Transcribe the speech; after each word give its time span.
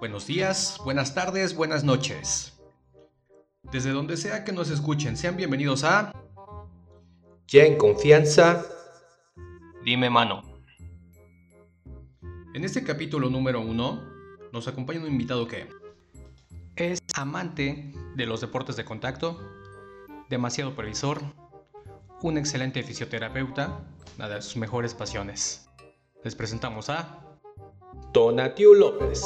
Buenos 0.00 0.26
días, 0.26 0.80
buenas 0.82 1.14
tardes, 1.14 1.54
buenas 1.54 1.84
noches. 1.84 2.58
Desde 3.70 3.90
donde 3.90 4.16
sea 4.16 4.44
que 4.44 4.52
nos 4.52 4.70
escuchen, 4.70 5.16
sean 5.16 5.36
bienvenidos 5.36 5.84
a... 5.84 6.12
Ya 7.46 7.64
en 7.64 7.76
confianza. 7.76 8.64
Dime 9.84 10.08
mano. 10.08 10.42
En 12.54 12.64
este 12.64 12.82
capítulo 12.82 13.28
número 13.28 13.60
uno 13.60 14.02
nos 14.52 14.68
acompaña 14.68 15.00
un 15.00 15.06
invitado 15.06 15.46
que 15.46 15.68
es 16.76 16.98
amante 17.14 17.92
de 18.16 18.26
los 18.26 18.40
deportes 18.40 18.76
de 18.76 18.84
contacto, 18.84 19.38
demasiado 20.28 20.74
previsor, 20.74 21.20
un 22.22 22.36
excelente 22.36 22.82
fisioterapeuta, 22.82 23.80
una 24.16 24.28
de 24.28 24.42
sus 24.42 24.56
mejores 24.56 24.94
pasiones. 24.94 25.66
Les 26.22 26.34
presentamos 26.34 26.90
a 26.90 27.38
Donatiu 28.12 28.74
López. 28.74 29.22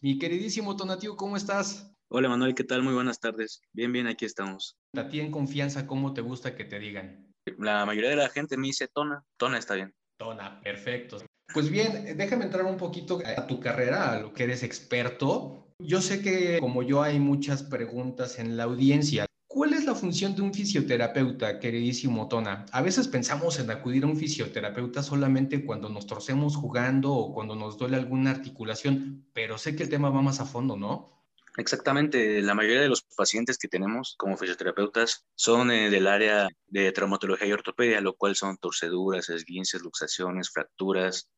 Mi 0.00 0.18
queridísimo 0.18 0.76
Tonatiu, 0.76 1.14
¿cómo 1.14 1.36
estás? 1.36 1.94
Hola 2.08 2.28
Manuel, 2.28 2.54
¿qué 2.54 2.64
tal? 2.64 2.82
Muy 2.82 2.94
buenas 2.94 3.20
tardes. 3.20 3.62
Bien, 3.72 3.92
bien, 3.92 4.08
aquí 4.08 4.24
estamos. 4.24 4.76
A 4.96 5.08
ti 5.08 5.20
en 5.20 5.30
confianza, 5.30 5.86
¿cómo 5.86 6.12
te 6.12 6.20
gusta 6.20 6.56
que 6.56 6.64
te 6.64 6.80
digan? 6.80 7.32
La 7.58 7.86
mayoría 7.86 8.10
de 8.10 8.16
la 8.16 8.28
gente 8.28 8.56
me 8.56 8.66
dice 8.66 8.88
Tona. 8.88 9.24
Tona 9.36 9.58
está 9.58 9.74
bien. 9.74 9.94
Tona, 10.18 10.60
perfecto. 10.60 11.18
Pues 11.54 11.70
bien, 11.70 12.16
déjame 12.16 12.46
entrar 12.46 12.64
un 12.64 12.76
poquito 12.76 13.20
a 13.24 13.46
tu 13.46 13.60
carrera, 13.60 14.12
a 14.12 14.20
lo 14.20 14.32
que 14.32 14.44
eres 14.44 14.62
experto. 14.64 15.71
Yo 15.84 16.00
sé 16.00 16.22
que 16.22 16.58
como 16.60 16.82
yo 16.82 17.02
hay 17.02 17.18
muchas 17.18 17.62
preguntas 17.62 18.38
en 18.38 18.56
la 18.56 18.64
audiencia. 18.64 19.26
¿Cuál 19.46 19.74
es 19.74 19.84
la 19.84 19.94
función 19.94 20.34
de 20.34 20.42
un 20.42 20.54
fisioterapeuta, 20.54 21.58
queridísimo 21.58 22.28
Tona? 22.28 22.64
A 22.72 22.80
veces 22.80 23.08
pensamos 23.08 23.58
en 23.58 23.70
acudir 23.70 24.04
a 24.04 24.06
un 24.06 24.16
fisioterapeuta 24.16 25.02
solamente 25.02 25.64
cuando 25.66 25.88
nos 25.88 26.06
torcemos 26.06 26.56
jugando 26.56 27.12
o 27.12 27.34
cuando 27.34 27.54
nos 27.54 27.76
duele 27.76 27.96
alguna 27.96 28.30
articulación, 28.30 29.26
pero 29.32 29.58
sé 29.58 29.76
que 29.76 29.82
el 29.82 29.88
tema 29.90 30.08
va 30.08 30.22
más 30.22 30.40
a 30.40 30.46
fondo, 30.46 30.76
¿no? 30.76 31.12
Exactamente, 31.58 32.40
la 32.40 32.54
mayoría 32.54 32.80
de 32.80 32.88
los 32.88 33.02
pacientes 33.02 33.58
que 33.58 33.68
tenemos 33.68 34.14
como 34.16 34.38
fisioterapeutas 34.38 35.26
son 35.34 35.70
eh, 35.70 35.90
del 35.90 36.06
área 36.06 36.48
de 36.68 36.92
traumatología 36.92 37.46
y 37.46 37.52
ortopedia, 37.52 38.00
lo 38.00 38.14
cual 38.14 38.36
son 38.36 38.56
torceduras, 38.56 39.28
esguinces, 39.28 39.82
luxaciones, 39.82 40.50
fracturas. 40.50 41.28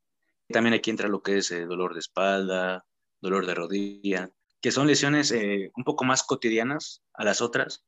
También 0.48 0.74
aquí 0.74 0.90
entra 0.90 1.08
lo 1.08 1.20
que 1.20 1.38
es 1.38 1.50
eh, 1.50 1.64
dolor 1.64 1.94
de 1.94 2.00
espalda, 2.00 2.84
dolor 3.24 3.46
de 3.46 3.54
rodilla, 3.54 4.30
que 4.60 4.70
son 4.70 4.86
lesiones 4.86 5.32
eh, 5.32 5.72
un 5.76 5.84
poco 5.84 6.04
más 6.04 6.22
cotidianas 6.22 7.02
a 7.14 7.24
las 7.24 7.40
otras, 7.40 7.84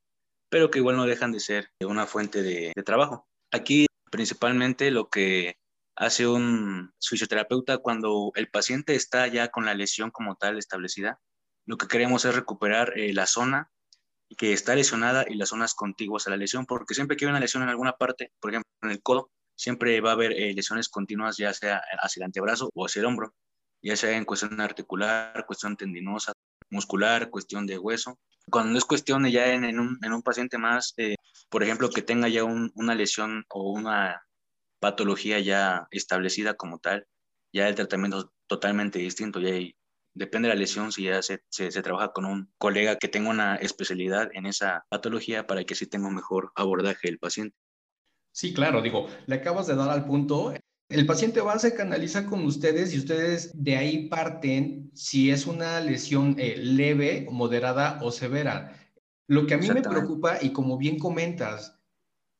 pero 0.48 0.70
que 0.70 0.78
igual 0.78 0.96
no 0.96 1.06
dejan 1.06 1.30
de 1.30 1.40
ser 1.40 1.70
una 1.80 2.06
fuente 2.06 2.42
de, 2.42 2.72
trabajo. 2.84 3.28
Aquí 3.52 3.86
principalmente 4.10 4.90
lo 4.90 5.08
que 5.08 5.58
hace 5.94 6.26
un 6.26 6.92
fisioterapeuta 7.00 7.78
cuando 7.78 8.32
el 8.34 8.48
paciente 8.48 8.94
está 8.94 9.26
ya 9.26 9.48
con 9.48 9.66
la 9.66 9.74
lesión 9.74 10.10
como 10.10 10.36
tal 10.36 10.58
establecida, 10.58 11.20
lo 11.66 11.76
que 11.76 11.88
queremos 11.88 12.24
es 12.24 12.34
recuperar 12.34 12.98
eh, 12.98 13.12
la 13.12 13.26
zona 13.26 13.70
que 14.38 14.52
está 14.52 14.74
lesionada 14.74 15.24
y 15.28 15.34
las 15.34 15.50
zonas 15.50 15.74
contiguas 15.74 16.26
a 16.26 16.30
la 16.30 16.36
lesión, 16.36 16.66
porque 16.66 16.94
siempre 16.94 17.16
que 17.16 17.26
hay 17.26 17.30
una 17.30 17.40
lesión 17.40 17.62
en 17.62 17.68
alguna 17.68 17.92
parte, 17.92 18.32
por 18.40 18.50
ejemplo 18.50 18.70
en 18.82 18.90
el 18.90 19.02
codo, 19.02 19.30
siempre 19.54 20.00
va 20.00 20.10
a 20.10 20.14
haber 20.14 20.32
eh, 20.32 20.54
lesiones 20.54 20.88
continuas, 20.88 21.36
ya 21.36 21.52
sea 21.52 21.82
hacia 22.00 22.20
el 22.20 22.24
antebrazo 22.24 22.70
o 22.74 22.86
hacia 22.86 23.00
el 23.00 23.06
hombro, 23.06 23.34
ya 23.82 23.96
sea 23.96 24.16
en 24.16 24.24
cuestión 24.24 24.60
articular, 24.60 25.44
cuestión 25.46 25.76
tendinosa, 25.76 26.32
muscular, 26.70 27.30
cuestión 27.30 27.66
de 27.66 27.78
hueso. 27.78 28.18
Cuando 28.50 28.78
es 28.78 28.84
cuestión 28.84 29.26
ya 29.26 29.52
en, 29.52 29.64
en, 29.64 29.80
un, 29.80 29.98
en 30.02 30.12
un, 30.12 30.22
paciente 30.22 30.58
más, 30.58 30.94
eh, 30.96 31.16
por 31.48 31.62
ejemplo, 31.62 31.90
que 31.90 32.02
tenga 32.02 32.28
ya 32.28 32.44
una 32.44 32.94
lesión 32.94 33.44
o 33.48 33.72
una 33.72 34.22
patología 34.80 35.40
ya 35.40 35.88
establecida 35.90 36.54
como 36.54 36.78
tal, 36.78 37.06
ya 37.52 37.68
el 37.68 37.74
tratamiento 37.74 38.18
es 38.20 38.26
totalmente 38.46 38.98
distinto, 38.98 39.40
ya 39.40 39.50
depende 40.14 40.48
de 40.48 40.54
la 40.54 40.60
lesión, 40.60 40.92
si 40.92 41.04
ya 41.04 41.22
se, 41.22 41.40
se, 41.48 41.70
se, 41.70 41.82
trabaja 41.82 42.12
con 42.12 42.24
un 42.24 42.52
colega 42.58 42.96
que 42.96 43.08
tenga 43.08 43.30
una 43.30 43.56
especialidad 43.56 44.30
en 44.32 44.46
esa 44.46 44.84
patología 44.88 45.46
para 45.46 45.64
que 45.64 45.74
así 45.74 45.86
tenga 45.86 46.08
un 46.08 46.14
mejor 46.14 46.52
abordaje 46.54 47.08
el 47.08 47.18
paciente. 47.18 47.56
Sí, 48.32 48.52
claro, 48.52 48.82
digo, 48.82 49.08
le 49.26 49.36
acabas 49.36 49.66
de 49.66 49.76
dar 49.76 49.88
al 49.88 50.04
punto. 50.04 50.52
El 50.88 51.04
paciente 51.04 51.40
va, 51.40 51.58
se 51.58 51.74
canaliza 51.74 52.26
con 52.26 52.44
ustedes 52.44 52.94
y 52.94 52.98
ustedes 52.98 53.50
de 53.54 53.76
ahí 53.76 54.08
parten 54.08 54.90
si 54.94 55.30
es 55.30 55.46
una 55.46 55.80
lesión 55.80 56.36
eh, 56.38 56.56
leve, 56.58 57.26
moderada 57.30 57.98
o 58.02 58.12
severa. 58.12 58.78
Lo 59.26 59.46
que 59.46 59.54
a 59.54 59.58
mí 59.58 59.68
me 59.68 59.82
preocupa, 59.82 60.38
y 60.40 60.52
como 60.52 60.78
bien 60.78 60.98
comentas, 60.98 61.80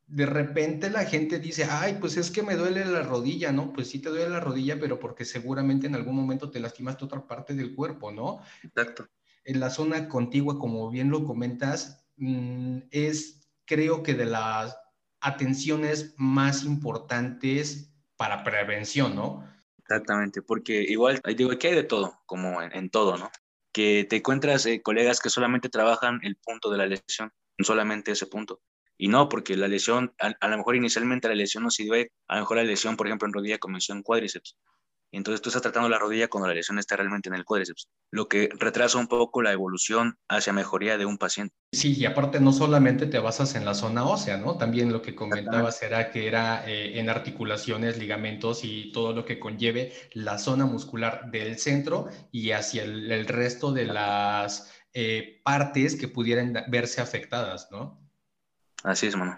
de 0.07 0.27
repente 0.27 0.89
la 0.91 1.05
gente 1.05 1.41
dice, 1.41 1.67
ay, 1.69 1.97
pues 2.01 2.17
es 2.17 2.31
que 2.31 2.45
me 2.45 2.55
duele 2.55 2.85
la 2.85 3.03
rodilla, 3.03 3.51
¿no? 3.51 3.73
Pues 3.73 3.89
sí 3.89 3.99
te 3.99 4.11
duele 4.11 4.31
la 4.31 4.39
rodilla, 4.39 4.79
pero 4.79 5.01
porque 5.01 5.25
seguramente 5.25 5.89
en 5.89 5.97
algún 5.97 6.15
momento 6.15 6.49
te 6.49 6.61
lastimaste 6.61 7.05
otra 7.05 7.27
parte 7.27 7.55
del 7.55 7.75
cuerpo, 7.75 8.13
¿no? 8.13 8.41
Exacto. 8.63 9.09
En 9.45 9.59
la 9.59 9.71
zona 9.71 10.09
contigua, 10.09 10.61
como 10.61 10.89
bien 10.91 11.11
lo 11.11 11.25
comentas, 11.25 12.07
mm, 12.17 12.79
es 12.93 13.49
creo 13.65 14.05
que 14.05 14.15
de 14.15 14.27
las 14.27 14.77
atenciones 15.21 16.15
más 16.17 16.63
importantes 16.63 17.96
para 18.17 18.45
prevención, 18.45 19.15
¿no? 19.15 19.49
Exactamente, 19.79 20.43
porque 20.43 20.83
igual, 20.83 21.21
digo, 21.37 21.51
que 21.59 21.69
hay 21.69 21.75
de 21.75 21.85
todo, 21.85 22.21
como 22.27 22.61
en, 22.61 22.91
todo, 22.91 23.17
¿no? 23.17 23.31
Que 23.73 24.07
te 24.09 24.17
encuentras 24.17 24.67
eh, 24.67 24.83
colegas 24.83 25.21
que 25.21 25.31
solamente 25.31 25.69
trabajan 25.69 26.21
el 26.23 26.37
punto 26.37 26.71
de 26.71 26.79
la 26.79 26.87
lesión, 26.87 27.33
solamente 27.59 28.13
ese 28.13 28.27
punto. 28.27 28.61
Y 28.99 29.09
no, 29.09 29.29
porque 29.29 29.57
la 29.57 29.69
lesión, 29.69 30.15
a, 30.19 30.35
a 30.41 30.49
lo 30.49 30.57
mejor 30.57 30.75
inicialmente 30.75 31.29
la 31.29 31.35
lesión 31.35 31.63
no 31.63 31.71
sirve, 31.71 32.13
a 32.27 32.37
lo 32.37 32.41
mejor 32.43 32.57
la 32.57 32.65
lesión, 32.65 32.97
por 32.97 33.07
ejemplo, 33.07 33.29
en 33.29 33.35
rodilla 33.35 33.59
comenzó 33.59 33.93
en 33.93 34.03
cuádriceps, 34.03 34.57
entonces 35.13 35.41
tú 35.41 35.49
estás 35.49 35.63
tratando 35.63 35.89
la 35.89 35.99
rodilla 35.99 36.29
cuando 36.29 36.49
la 36.49 36.55
lesión 36.55 36.79
está 36.79 36.97
realmente 36.97 37.29
en 37.29 37.35
el 37.35 37.45
cuádriceps, 37.45 37.89
lo 38.11 38.29
que 38.29 38.49
retrasa 38.59 38.99
un 38.99 39.07
poco 39.07 39.43
la 39.43 39.53
evolución 39.53 40.19
hacia 40.29 40.53
mejoría 40.53 40.99
de 40.99 41.07
un 41.07 41.19
paciente. 41.19 41.55
Sí, 41.73 41.95
y 41.97 42.05
aparte 42.05 42.41
no 42.41 42.53
solamente 42.53 43.07
te 43.07 43.19
basas 43.19 43.55
en 43.55 43.65
la 43.65 43.75
zona 43.75 44.07
ósea, 44.07 44.37
¿no? 44.37 44.57
También 44.59 44.93
lo 44.93 45.03
que 45.03 45.15
comentabas 45.15 45.83
era 45.83 46.11
que 46.11 46.27
era 46.27 46.69
eh, 46.69 46.99
en 46.99 47.09
articulaciones, 47.09 47.99
ligamentos 47.99 48.65
y 48.65 48.93
todo 48.93 49.13
lo 49.13 49.25
que 49.25 49.39
conlleve 49.39 49.93
la 50.13 50.39
zona 50.39 50.67
muscular 50.67 51.31
del 51.31 51.59
centro 51.59 52.09
y 52.31 52.51
hacia 52.51 52.85
el, 52.85 53.27
resto 53.27 53.73
de 53.73 53.87
las 53.87 54.73
eh, 54.93 55.41
partes 55.45 55.97
que 55.97 56.09
pudieran 56.09 56.65
verse 56.69 57.01
afectadas, 57.01 57.69
¿no? 57.71 58.01
Así 58.83 59.07
es, 59.07 59.17
mano. 59.17 59.37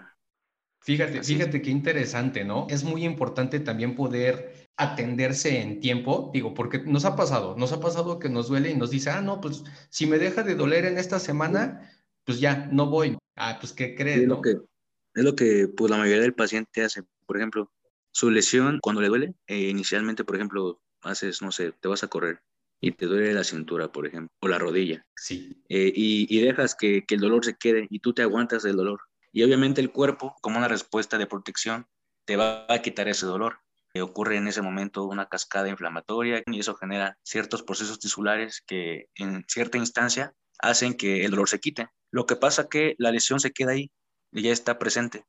Fíjate, 0.81 1.23
fíjate 1.23 1.61
qué 1.61 1.69
interesante, 1.69 2.45
¿no? 2.45 2.67
Es 2.69 2.83
muy 2.83 3.03
importante 3.03 3.59
también 3.59 3.95
poder 3.95 4.58
atenderse 4.79 5.61
en 5.61 5.81
tiempo, 5.81 6.31
digo, 6.33 6.53
porque 6.53 6.79
nos 6.79 7.03
ha 7.03 7.17
pasado, 7.17 7.53
nos 7.57 7.73
ha 7.73 7.81
pasado 7.81 8.17
que 8.17 8.29
nos 8.29 8.47
duele 8.47 8.71
y 8.71 8.77
nos 8.77 8.91
dice, 8.91 9.09
ah, 9.09 9.19
no, 9.19 9.41
pues 9.41 9.65
si 9.89 10.07
me 10.07 10.17
deja 10.17 10.41
de 10.41 10.55
doler 10.55 10.85
en 10.85 10.97
esta 10.97 11.19
semana, 11.19 11.91
pues 12.23 12.39
ya, 12.39 12.69
no 12.71 12.85
voy. 12.85 13.17
Ah, 13.35 13.57
pues 13.59 13.73
¿qué 13.73 13.93
crees? 13.93 14.21
Es 14.21 14.27
lo 14.27 14.41
que, 14.41 14.51
es 14.51 15.23
lo 15.23 15.35
que 15.35 15.67
pues, 15.67 15.91
la 15.91 15.97
mayoría 15.97 16.21
del 16.21 16.33
paciente 16.33 16.81
hace. 16.81 17.03
Por 17.25 17.35
ejemplo, 17.35 17.69
su 18.11 18.31
lesión, 18.31 18.79
cuando 18.81 19.01
le 19.01 19.09
duele, 19.09 19.35
eh, 19.47 19.67
inicialmente, 19.67 20.23
por 20.23 20.37
ejemplo, 20.37 20.81
haces, 21.01 21.41
no 21.41 21.51
sé, 21.51 21.73
te 21.73 21.89
vas 21.89 22.05
a 22.05 22.07
correr 22.07 22.41
y 22.79 22.93
te 22.93 23.05
duele 23.05 23.33
la 23.33 23.43
cintura, 23.43 23.91
por 23.91 24.07
ejemplo, 24.07 24.33
o 24.39 24.47
la 24.47 24.59
rodilla. 24.59 25.05
Sí. 25.17 25.61
Eh, 25.67 25.91
y, 25.93 26.25
y, 26.33 26.41
dejas 26.41 26.73
que, 26.73 27.03
que 27.05 27.15
el 27.15 27.21
dolor 27.21 27.43
se 27.43 27.55
quede 27.55 27.85
y 27.89 27.99
tú 27.99 28.13
te 28.13 28.21
aguantas 28.21 28.63
del 28.63 28.77
dolor. 28.77 29.01
Y 29.33 29.43
obviamente 29.43 29.81
el 29.81 29.91
cuerpo, 29.91 30.37
como 30.39 30.57
una 30.57 30.69
respuesta 30.69 31.17
de 31.17 31.27
protección, 31.27 31.85
te 32.23 32.37
va 32.37 32.65
a 32.69 32.81
quitar 32.81 33.09
ese 33.09 33.25
dolor 33.25 33.57
ocurre 33.97 34.37
en 34.37 34.47
ese 34.47 34.61
momento 34.61 35.05
una 35.05 35.27
cascada 35.27 35.69
inflamatoria 35.69 36.43
y 36.45 36.59
eso 36.59 36.75
genera 36.75 37.17
ciertos 37.23 37.63
procesos 37.63 37.99
tisulares 37.99 38.63
que 38.65 39.07
en 39.15 39.43
cierta 39.47 39.77
instancia 39.77 40.33
hacen 40.59 40.93
que 40.93 41.25
el 41.25 41.31
dolor 41.31 41.49
se 41.49 41.59
quite. 41.59 41.89
Lo 42.11 42.25
que 42.25 42.35
pasa 42.35 42.69
que 42.69 42.95
la 42.97 43.11
lesión 43.11 43.39
se 43.39 43.51
queda 43.51 43.71
ahí 43.71 43.91
y 44.31 44.43
ya 44.43 44.51
está 44.51 44.77
presente. 44.77 45.25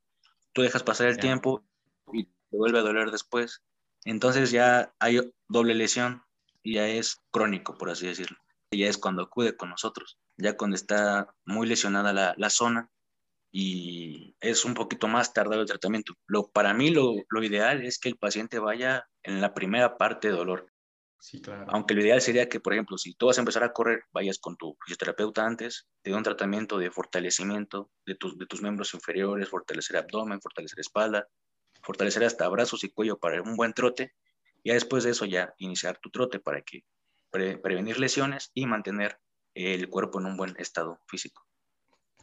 Tú 0.52 0.62
dejas 0.62 0.82
pasar 0.82 1.08
el 1.08 1.18
tiempo 1.18 1.64
y 2.12 2.24
te 2.24 2.56
vuelve 2.56 2.78
a 2.78 2.82
doler 2.82 3.10
después. 3.10 3.62
Entonces 4.04 4.50
ya 4.50 4.92
hay 4.98 5.20
doble 5.48 5.74
lesión 5.74 6.22
y 6.62 6.74
ya 6.74 6.88
es 6.88 7.20
crónico, 7.30 7.76
por 7.78 7.90
así 7.90 8.06
decirlo. 8.06 8.38
Ya 8.72 8.88
es 8.88 8.98
cuando 8.98 9.22
acude 9.22 9.56
con 9.56 9.70
nosotros, 9.70 10.18
ya 10.36 10.56
cuando 10.56 10.76
está 10.76 11.34
muy 11.44 11.66
lesionada 11.66 12.12
la, 12.12 12.34
la 12.36 12.50
zona 12.50 12.90
y 13.52 14.36
es 14.40 14.64
un 14.64 14.74
poquito 14.74 15.08
más 15.08 15.32
tardado 15.32 15.60
el 15.62 15.66
tratamiento. 15.66 16.14
Lo, 16.26 16.50
para 16.50 16.72
mí 16.72 16.90
lo, 16.90 17.14
lo, 17.28 17.42
ideal 17.42 17.82
es 17.84 17.98
que 17.98 18.08
el 18.08 18.16
paciente 18.16 18.58
vaya 18.58 19.08
en 19.22 19.40
la 19.40 19.54
primera 19.54 19.96
parte 19.96 20.28
de 20.28 20.34
dolor. 20.34 20.72
Sí, 21.18 21.40
claro. 21.40 21.66
Aunque 21.68 21.94
lo 21.94 22.00
ideal 22.00 22.20
sería 22.22 22.48
que, 22.48 22.60
por 22.60 22.72
ejemplo, 22.72 22.96
si 22.96 23.14
tú 23.14 23.26
vas 23.26 23.38
a 23.38 23.42
empezar 23.42 23.64
a 23.64 23.72
correr, 23.72 24.04
vayas 24.12 24.38
con 24.38 24.56
tu 24.56 24.76
fisioterapeuta 24.84 25.44
antes, 25.44 25.88
te 26.02 26.10
dé 26.10 26.16
un 26.16 26.22
tratamiento 26.22 26.78
de 26.78 26.90
fortalecimiento 26.90 27.90
de 28.06 28.14
tus, 28.14 28.38
de 28.38 28.46
tus 28.46 28.62
miembros 28.62 28.94
inferiores, 28.94 29.48
fortalecer 29.48 29.96
abdomen, 29.96 30.40
fortalecer 30.40 30.80
espalda, 30.80 31.28
fortalecer 31.82 32.24
hasta 32.24 32.48
brazos 32.48 32.84
y 32.84 32.90
cuello 32.90 33.18
para 33.18 33.42
un 33.42 33.56
buen 33.56 33.74
trote. 33.74 34.14
Y 34.62 34.72
después 34.72 35.04
de 35.04 35.10
eso 35.10 35.26
ya 35.26 35.54
iniciar 35.58 35.98
tu 35.98 36.10
trote 36.10 36.38
para 36.38 36.62
que 36.62 36.84
prevenir 37.30 37.98
lesiones 37.98 38.50
y 38.54 38.66
mantener 38.66 39.18
el 39.54 39.88
cuerpo 39.88 40.20
en 40.20 40.26
un 40.26 40.36
buen 40.36 40.54
estado 40.58 41.00
físico. 41.06 41.49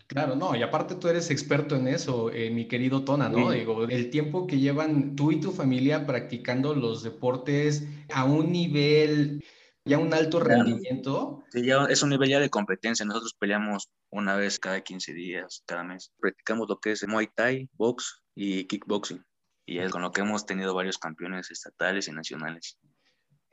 Claro, 0.08 0.38
no, 0.38 0.56
y 0.56 0.64
aparte 0.64 0.96
tú 0.96 1.10
eres 1.10 1.30
experto 1.32 1.76
en 1.76 1.90
eso, 1.90 2.32
eh, 2.32 2.50
mi 2.50 2.66
querido 2.70 3.04
Tona, 3.04 3.28
¿no? 3.28 3.52
Digo, 3.52 3.84
el 3.84 4.10
tiempo 4.10 4.48
que 4.48 4.58
llevan 4.58 5.18
tú 5.18 5.34
y 5.34 5.42
tu 5.42 5.52
familia 5.52 6.06
practicando 6.06 6.74
los 6.74 7.04
deportes 7.04 7.86
a 8.14 8.24
un 8.24 8.54
nivel, 8.54 9.44
ya 9.84 9.98
un 9.98 10.14
alto 10.14 10.40
rendimiento. 10.40 11.44
Sí, 11.52 11.66
ya 11.66 11.84
es 11.90 12.02
un 12.04 12.10
nivel 12.12 12.30
ya 12.30 12.40
de 12.40 12.50
competencia. 12.50 13.06
Nosotros 13.06 13.36
peleamos 13.38 13.90
una 14.10 14.38
vez 14.38 14.60
cada 14.60 14.80
15 14.80 15.14
días, 15.14 15.64
cada 15.66 15.84
mes. 15.84 16.14
Practicamos 16.22 16.70
lo 16.70 16.80
que 16.80 16.92
es 16.92 17.06
Muay 17.06 17.28
Thai, 17.36 17.70
box 17.74 18.24
y 18.34 18.64
kickboxing. 18.64 19.26
Y 19.66 19.80
es 19.80 19.92
con 19.92 20.02
lo 20.02 20.14
que 20.14 20.22
hemos 20.22 20.46
tenido 20.46 20.74
varios 20.74 20.98
campeones 20.98 21.52
estatales 21.52 22.08
y 22.08 22.14
nacionales. 22.14 22.78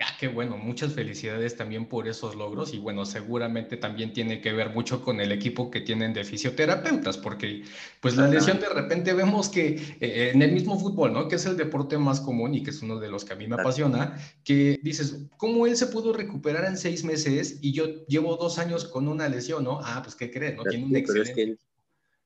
Ah, 0.01 0.17
qué 0.19 0.27
bueno, 0.27 0.57
muchas 0.57 0.93
felicidades 0.93 1.57
también 1.57 1.87
por 1.87 2.09
esos 2.09 2.35
logros 2.35 2.75
y 2.75 2.79
bueno, 2.79 3.07
seguramente 3.07 3.77
también 3.77 4.13
tiene 4.13 4.41
que 4.41 4.53
ver 4.53 4.71
mucho 4.71 5.05
con 5.05 5.21
el 5.21 5.31
equipo 5.31 5.71
que 5.71 5.81
tienen 5.81 6.13
de 6.13 6.25
fisioterapeutas, 6.25 7.17
porque 7.17 7.63
pues 8.01 8.17
la 8.17 8.27
lesión 8.27 8.59
de 8.59 8.69
repente 8.71 9.13
vemos 9.13 9.49
que 9.49 9.97
eh, 10.01 10.33
en 10.35 10.43
el 10.43 10.51
mismo 10.51 10.81
fútbol, 10.81 11.13
¿no? 11.13 11.29
Que 11.29 11.37
es 11.37 11.47
el 11.47 11.57
deporte 11.57 11.97
más 11.97 12.21
común 12.21 12.57
y 12.57 12.65
que 12.65 12.71
es 12.71 12.83
uno 12.83 12.99
de 12.99 13.09
los 13.09 13.25
que 13.25 13.35
a 13.35 13.37
mí 13.37 13.47
me 13.47 13.55
apasiona, 13.55 14.19
que 14.43 14.81
dices, 14.83 15.27
¿cómo 15.37 15.65
él 15.65 15.77
se 15.77 15.87
pudo 15.87 16.13
recuperar 16.13 16.65
en 16.65 16.77
seis 16.77 17.05
meses 17.05 17.59
y 17.63 17.73
yo 17.73 18.05
llevo 18.07 18.37
dos 18.37 18.59
años 18.59 18.87
con 18.87 19.07
una 19.07 19.29
lesión, 19.29 19.63
¿no? 19.63 19.79
Ah, 19.81 20.01
pues 20.03 20.17
¿qué 20.17 20.29
crees? 20.29 20.57
¿no? 20.57 20.65
Tiene 20.65 20.87
un 20.87 20.97
excelente... 20.97 21.57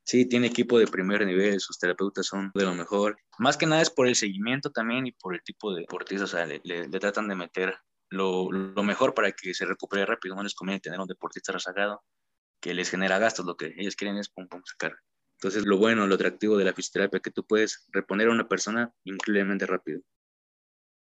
Sí, 0.08 0.25
tiene 0.25 0.46
equipo 0.46 0.78
de 0.78 0.87
primer 0.87 1.26
nivel, 1.26 1.60
sus 1.60 1.78
terapeutas 1.78 2.25
son 2.25 2.50
de 2.55 2.64
lo 2.64 2.75
mejor. 2.75 3.19
Más 3.38 3.58
que 3.58 3.66
nada 3.66 3.82
es 3.82 3.90
por 3.90 4.08
el 4.08 4.14
seguimiento 4.14 4.70
también 4.70 5.06
y 5.06 5.12
por 5.12 5.34
el 5.34 5.43
tipo 5.43 5.75
de 5.75 5.82
deportistas, 5.82 6.32
o 6.32 6.37
sea, 6.38 6.46
le, 6.46 6.88
tratan 6.99 7.28
de 7.28 7.34
meter 7.34 7.76
lo, 8.08 8.50
lo, 8.50 8.82
mejor 8.82 9.12
para 9.12 9.32
que 9.32 9.52
se 9.52 9.66
recupere 9.66 10.06
rápido. 10.06 10.34
No 10.34 10.43
les 10.43 10.55
conviene 10.55 10.81
tener 10.81 10.99
un 10.99 11.06
deportista 11.06 11.52
rezagado 11.52 12.02
que 12.58 12.72
les 12.72 12.88
genera 12.88 13.19
gastos, 13.19 13.44
lo 13.44 13.58
que 13.58 13.75
ellos 13.76 13.96
quieren 13.96 14.16
es 14.16 14.31
pum, 14.31 14.49
pum, 14.49 14.62
sacar. 14.64 14.96
Entonces, 15.34 15.66
lo 15.66 15.76
bueno, 15.76 16.06
lo 16.06 16.14
atractivo 16.14 16.56
de 16.56 16.64
la 16.64 16.72
fisioterapia 16.72 17.19
es 17.19 17.22
que 17.22 17.31
tú 17.31 17.44
puedes 17.44 17.87
reponer 17.93 18.28
a 18.28 18.32
una 18.32 18.49
persona 18.49 18.90
increíblemente 19.05 19.66
rápido. 19.66 20.00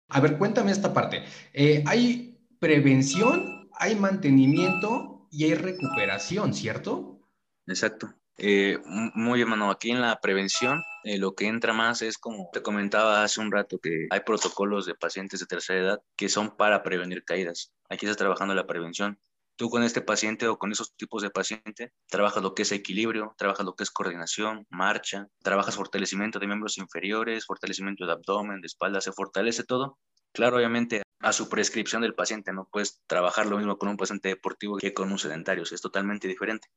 A 0.07 0.21
ver, 0.21 0.37
cuéntame 0.37 0.71
esta 0.71 0.93
parte. 0.93 1.25
Eh, 1.51 1.83
hay 1.85 2.39
prevención, 2.59 3.69
hay 3.73 3.95
mantenimiento 3.95 5.27
y 5.31 5.43
hay 5.43 5.55
recuperación, 5.55 6.53
¿cierto? 6.53 7.27
Exacto. 7.67 8.15
Eh, 8.37 8.79
muy 8.85 9.41
hermano, 9.41 9.71
aquí 9.71 9.91
en 9.91 10.01
la 10.01 10.19
prevención 10.19 10.83
eh, 11.05 11.17
lo 11.17 11.35
que 11.35 11.47
entra 11.47 11.71
más 11.71 12.01
es 12.01 12.17
como 12.17 12.49
te 12.51 12.61
comentaba 12.61 13.23
hace 13.23 13.39
un 13.39 13.49
rato 13.49 13.79
que 13.79 14.07
hay 14.09 14.19
protocolos 14.21 14.85
de 14.85 14.93
pacientes 14.93 15.39
de 15.39 15.45
tercera 15.45 15.79
edad 15.79 16.01
que 16.17 16.27
son 16.27 16.57
para 16.57 16.83
prevenir 16.83 17.23
caídas. 17.23 17.73
Aquí 17.89 18.05
estás 18.05 18.17
trabajando 18.17 18.53
la 18.53 18.67
prevención. 18.67 19.19
Tú 19.57 19.69
con 19.69 19.83
este 19.83 20.01
paciente 20.01 20.49
o 20.49 20.57
con 20.57 20.73
esos 20.73 20.97
tipos 20.97 21.21
de 21.21 21.29
paciente 21.29 21.93
trabajas 22.09 22.43
lo 22.43 22.53
que 22.53 22.63
es 22.63 22.73
equilibrio, 22.73 23.33
trabajas 23.37 23.65
lo 23.65 23.73
que 23.73 23.83
es 23.83 23.91
coordinación, 23.91 24.67
marcha, 24.69 25.27
trabajas 25.41 25.77
fortalecimiento 25.77 26.39
de 26.39 26.47
miembros 26.47 26.77
inferiores, 26.77 27.45
fortalecimiento 27.45 28.05
de 28.05 28.11
abdomen, 28.11 28.59
de 28.59 28.67
espalda, 28.67 28.99
se 28.99 29.13
fortalece 29.13 29.63
todo. 29.63 29.97
Claro, 30.33 30.57
obviamente 30.57 31.03
a 31.21 31.31
su 31.31 31.47
prescripción 31.47 32.01
del 32.01 32.15
paciente, 32.15 32.51
no 32.51 32.67
puedes 32.69 33.01
trabajar 33.07 33.45
lo 33.45 33.55
mismo 33.55 33.77
con 33.77 33.87
un 33.87 33.95
paciente 33.95 34.27
deportivo 34.27 34.75
que 34.75 34.93
con 34.93 35.09
un 35.09 35.19
sedentario, 35.19 35.63
es 35.63 35.79
totalmente 35.79 36.27
diferente 36.27 36.67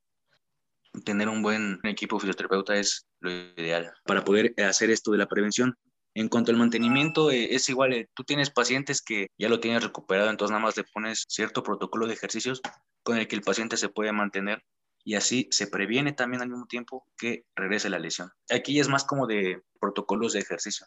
tener 1.04 1.28
un 1.28 1.42
buen 1.42 1.80
equipo 1.84 2.18
fisioterapeuta 2.18 2.76
es 2.76 3.06
lo 3.20 3.30
ideal 3.30 3.92
para 4.04 4.24
poder 4.24 4.54
hacer 4.58 4.90
esto 4.90 5.12
de 5.12 5.18
la 5.18 5.28
prevención. 5.28 5.76
En 6.14 6.28
cuanto 6.28 6.50
al 6.50 6.56
mantenimiento, 6.56 7.30
eh, 7.30 7.54
es 7.54 7.68
igual, 7.68 7.92
eh, 7.92 8.08
tú 8.14 8.24
tienes 8.24 8.50
pacientes 8.50 9.02
que 9.02 9.28
ya 9.38 9.48
lo 9.48 9.60
tienes 9.60 9.84
recuperado, 9.84 10.30
entonces 10.30 10.52
nada 10.52 10.64
más 10.64 10.76
le 10.76 10.84
pones 10.84 11.24
cierto 11.28 11.62
protocolo 11.62 12.06
de 12.06 12.14
ejercicios 12.14 12.60
con 13.02 13.18
el 13.18 13.28
que 13.28 13.36
el 13.36 13.42
paciente 13.42 13.76
se 13.76 13.88
puede 13.88 14.12
mantener 14.12 14.64
y 15.04 15.14
así 15.14 15.48
se 15.50 15.68
previene 15.68 16.12
también 16.12 16.42
al 16.42 16.48
mismo 16.48 16.66
tiempo 16.66 17.06
que 17.16 17.44
regrese 17.54 17.88
la 17.88 17.98
lesión. 17.98 18.32
Aquí 18.50 18.80
es 18.80 18.88
más 18.88 19.04
como 19.04 19.26
de 19.26 19.62
protocolos 19.80 20.32
de 20.32 20.40
ejercicio, 20.40 20.86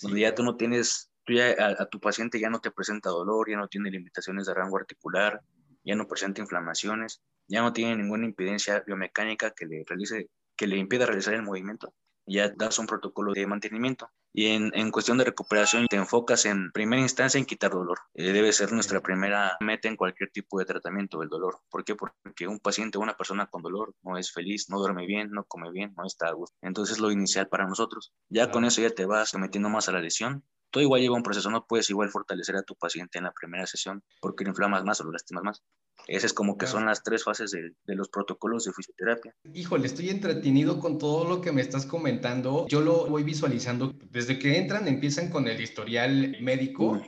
donde 0.00 0.20
ya 0.20 0.34
tú 0.34 0.44
no 0.44 0.56
tienes, 0.56 1.10
tú 1.24 1.32
ya 1.32 1.50
a, 1.58 1.82
a, 1.82 1.86
tu 1.86 1.98
paciente 1.98 2.38
ya 2.38 2.50
no 2.50 2.60
te 2.60 2.70
presenta 2.70 3.10
dolor, 3.10 3.50
ya 3.50 3.56
no 3.56 3.68
tiene 3.68 3.90
limitaciones 3.90 4.46
de 4.46 4.54
rango 4.54 4.76
articular, 4.76 5.40
ya 5.84 5.96
no 5.96 6.06
presenta 6.06 6.40
inflamaciones, 6.40 7.20
ya 7.48 7.62
no 7.62 7.72
tiene 7.72 7.96
ninguna 7.96 8.26
impedencia 8.26 8.82
biomecánica 8.86 9.50
que 9.50 9.66
le, 9.66 9.84
realice, 9.86 10.30
que 10.56 10.66
le 10.66 10.76
impida 10.76 11.06
realizar 11.06 11.34
el 11.34 11.42
movimiento. 11.42 11.94
Ya 12.26 12.50
das 12.50 12.78
un 12.78 12.86
protocolo 12.86 13.32
de 13.32 13.46
mantenimiento. 13.46 14.10
Y 14.34 14.48
en, 14.48 14.70
en 14.74 14.90
cuestión 14.90 15.16
de 15.16 15.24
recuperación, 15.24 15.86
te 15.86 15.96
enfocas 15.96 16.44
en 16.44 16.70
primera 16.72 17.00
instancia 17.00 17.38
en 17.38 17.46
quitar 17.46 17.70
dolor. 17.70 18.00
Eh, 18.12 18.32
debe 18.32 18.52
ser 18.52 18.70
nuestra 18.72 19.00
primera 19.00 19.56
meta 19.60 19.88
en 19.88 19.96
cualquier 19.96 20.30
tipo 20.30 20.58
de 20.58 20.66
tratamiento, 20.66 21.22
el 21.22 21.30
dolor. 21.30 21.60
¿Por 21.70 21.84
qué? 21.84 21.94
Porque 21.94 22.46
un 22.46 22.60
paciente 22.60 22.98
o 22.98 23.00
una 23.00 23.16
persona 23.16 23.46
con 23.46 23.62
dolor 23.62 23.94
no 24.02 24.18
es 24.18 24.30
feliz, 24.30 24.68
no 24.68 24.78
duerme 24.78 25.06
bien, 25.06 25.30
no 25.30 25.44
come 25.44 25.70
bien, 25.72 25.94
no 25.96 26.04
está 26.04 26.28
a 26.28 26.32
gusto. 26.32 26.54
Entonces 26.60 26.96
es 26.96 27.00
lo 27.00 27.10
inicial 27.10 27.48
para 27.48 27.66
nosotros. 27.66 28.12
Ya 28.28 28.50
con 28.50 28.66
eso 28.66 28.82
ya 28.82 28.90
te 28.90 29.06
vas 29.06 29.34
metiendo 29.34 29.70
más 29.70 29.88
a 29.88 29.92
la 29.92 30.00
lesión 30.00 30.44
todo 30.70 30.82
igual 30.82 31.00
lleva 31.00 31.16
un 31.16 31.22
proceso, 31.22 31.50
no 31.50 31.66
puedes 31.66 31.88
igual 31.90 32.10
fortalecer 32.10 32.56
a 32.56 32.62
tu 32.62 32.74
paciente 32.74 33.18
en 33.18 33.24
la 33.24 33.32
primera 33.32 33.66
sesión 33.66 34.04
porque 34.20 34.44
lo 34.44 34.50
inflamas 34.50 34.84
más 34.84 35.00
o 35.00 35.04
lo 35.04 35.12
lastimas 35.12 35.44
más. 35.44 35.62
Esas 36.06 36.24
es 36.24 36.32
como 36.32 36.56
que 36.56 36.66
son 36.66 36.86
las 36.86 37.02
tres 37.02 37.24
fases 37.24 37.50
de, 37.50 37.94
los 37.94 38.08
protocolos 38.08 38.64
de 38.64 38.72
fisioterapia. 38.72 39.34
Híjole, 39.52 39.86
estoy 39.86 40.08
entretenido 40.08 40.78
con 40.78 40.98
todo 40.98 41.28
lo 41.28 41.40
que 41.40 41.52
me 41.52 41.60
estás 41.60 41.84
comentando. 41.84 42.66
Yo 42.68 42.80
lo 42.80 43.06
voy 43.06 43.24
visualizando. 43.24 43.92
Desde 44.10 44.38
que 44.38 44.56
entran, 44.56 44.88
empiezan 44.88 45.28
con 45.30 45.48
el 45.48 45.60
historial 45.60 46.36
médico. 46.40 47.02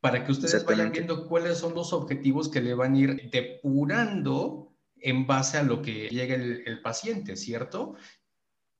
Para 0.00 0.24
que 0.24 0.32
ustedes 0.32 0.64
vayan 0.64 0.92
viendo 0.92 1.28
cuáles 1.28 1.58
son 1.58 1.74
los 1.74 1.92
objetivos 1.92 2.48
que 2.48 2.62
le 2.62 2.72
van 2.72 2.94
a 2.94 2.98
ir 2.98 3.30
depurando 3.30 4.74
en 4.96 5.26
base 5.26 5.58
a 5.58 5.62
lo 5.62 5.82
que 5.82 6.08
llega 6.08 6.34
el, 6.34 6.62
el 6.66 6.80
paciente, 6.80 7.36
¿cierto? 7.36 7.96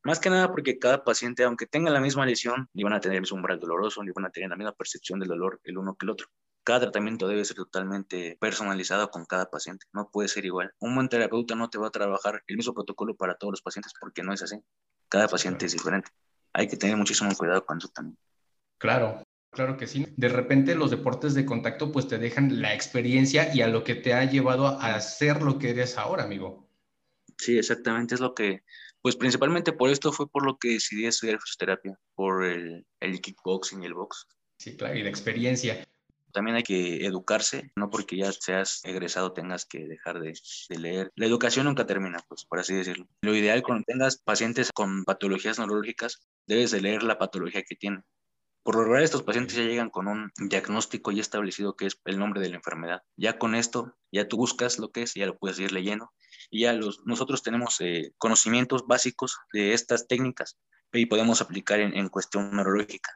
Más 0.03 0.19
que 0.19 0.31
nada 0.31 0.50
porque 0.50 0.79
cada 0.79 1.05
paciente, 1.05 1.44
aunque 1.44 1.67
tenga 1.67 1.91
la 1.91 2.00
misma 2.00 2.25
lesión, 2.25 2.70
ni 2.73 2.82
van 2.82 2.94
a 2.94 3.00
tener 3.00 3.17
el 3.17 3.23
mismo 3.23 3.37
umbral 3.37 3.61
doloroso, 3.61 4.03
ni 4.03 4.12
van 4.12 4.25
a 4.25 4.31
tener 4.31 4.49
la 4.49 4.56
misma 4.56 4.73
percepción 4.73 5.20
del 5.20 5.29
dolor 5.29 5.61
el 5.62 5.76
uno 5.76 5.94
que 5.94 6.06
el 6.06 6.11
otro. 6.11 6.29
Cada 6.65 6.81
tratamiento 6.81 7.27
debe 7.27 7.45
ser 7.45 7.57
totalmente 7.57 8.37
personalizado 8.41 9.11
con 9.11 9.25
cada 9.25 9.51
paciente, 9.51 9.87
no 9.93 10.11
puede 10.11 10.29
ser 10.29 10.45
igual. 10.45 10.73
Un 10.79 10.95
buen 10.95 11.09
terapeuta 11.09 11.55
no 11.55 11.71
te 11.71 11.79
va 11.79 11.89
a 11.89 11.91
trabajar 11.91 12.43
el 12.47 12.57
mismo 12.57 12.75
protocolo 12.75 13.17
para 13.17 13.35
todos 13.37 13.53
los 13.53 13.62
pacientes 13.62 13.93
porque 13.99 14.23
no 14.23 14.33
es 14.33 14.43
así. 14.43 14.57
Cada 15.09 15.29
paciente 15.29 15.67
es 15.67 15.73
diferente. 15.73 16.11
Hay 16.53 16.69
que 16.69 16.77
tener 16.77 16.97
muchísimo 16.97 17.35
cuidado 17.37 17.65
con 17.65 17.79
eso 17.79 17.89
también. 17.89 18.19
Claro, 18.79 19.23
Claro 19.51 19.77
que 19.77 19.87
sí. 19.87 20.07
De 20.17 20.29
repente 20.29 20.75
los 20.75 20.91
deportes 20.91 21.35
de 21.35 21.45
contacto 21.45 21.91
pues 21.91 22.07
te 22.07 22.19
dejan 22.19 22.63
la 22.63 22.73
experiencia 22.73 23.53
y 23.53 23.63
a 23.63 23.67
lo 23.67 23.83
que 23.83 23.97
te 23.97 24.15
ha 24.15 24.25
llevado 24.25 24.67
a 24.67 24.95
hacer 24.95 25.43
lo 25.43 25.59
que 25.59 25.71
eres 25.71 25.99
ahora, 25.99 26.23
amigo. 26.25 26.69
Sí, 27.37 27.59
exactamente. 27.59 28.15
Es 28.15 28.21
lo 28.21 28.35
que, 28.35 28.63
pues 29.03 29.17
principalmente 29.17 29.73
por 29.73 29.91
esto 29.91 30.13
fue 30.13 30.31
por 30.31 30.46
lo 30.46 30.56
que 30.58 30.75
decidí 30.75 31.06
estudiar 31.06 31.41
fisioterapia, 31.41 31.99
por 32.15 32.44
el, 32.44 32.87
el 33.01 33.20
kickboxing 33.20 33.82
y 33.82 33.87
el 33.87 33.94
box. 33.94 34.27
Sí, 34.58 34.77
claro, 34.77 34.94
y 34.94 35.03
la 35.03 35.08
experiencia. 35.08 35.84
También 36.32 36.56
hay 36.56 36.63
que 36.63 37.06
educarse, 37.06 37.72
no 37.77 37.91
porque 37.91 38.17
ya 38.17 38.32
seas 38.32 38.81
egresado 38.84 39.32
tengas 39.32 39.65
que 39.65 39.87
dejar 39.87 40.20
de, 40.20 40.39
de, 40.69 40.79
leer. 40.79 41.13
La 41.17 41.27
educación 41.27 41.67
nunca 41.67 41.87
termina, 41.87 42.19
pues, 42.29 42.44
por 42.44 42.58
así 42.58 42.75
decirlo. 42.75 43.06
Lo 43.22 43.34
ideal 43.34 43.63
cuando 43.63 43.84
tengas 43.84 44.19
pacientes 44.19 44.70
con 44.72 45.05
patologías 45.05 45.58
neurológicas, 45.58 46.27
debes 46.46 46.70
de 46.70 46.81
leer 46.81 47.03
la 47.03 47.19
patología 47.19 47.63
que 47.63 47.77
tienen. 47.77 48.05
Por 48.63 48.77
lo 48.77 48.82
general, 48.82 49.05
estos 49.05 49.22
pacientes 49.22 49.56
ya 49.56 49.63
llegan 49.63 49.89
con 49.89 50.06
un 50.06 50.31
diagnóstico 50.37 51.13
ya 51.13 51.22
establecido 51.22 51.77
que 51.77 51.87
es 51.87 51.99
el 52.05 52.19
nombre 52.19 52.41
de 52.41 52.51
la 52.51 52.56
enfermedad. 52.56 53.03
Ya 53.17 53.39
con 53.39 53.55
esto, 53.55 53.96
ya 54.13 54.29
tú 54.29 54.37
buscas 54.37 54.79
lo 54.79 54.91
que 54.91 55.03
es, 55.03 55.15
ya 55.15 55.27
lo 55.27 55.39
puedes 55.39 55.58
ir 55.58 55.72
leyendo. 55.72 56.13
Y 56.51 56.63
ya 56.63 56.75
los, 56.75 57.01
nosotros 57.06 57.43
tenemos 57.43 57.81
eh, 57.81 58.13
conocimientos 58.19 58.87
básicos 58.87 59.39
de 59.53 59.72
estas 59.72 60.06
técnicas 60.06 60.58
y 60.93 61.06
podemos 61.06 61.41
aplicar 61.41 61.81
en, 61.81 61.96
en 61.96 62.08
cuestión 62.08 62.51
neurológica. 62.55 63.10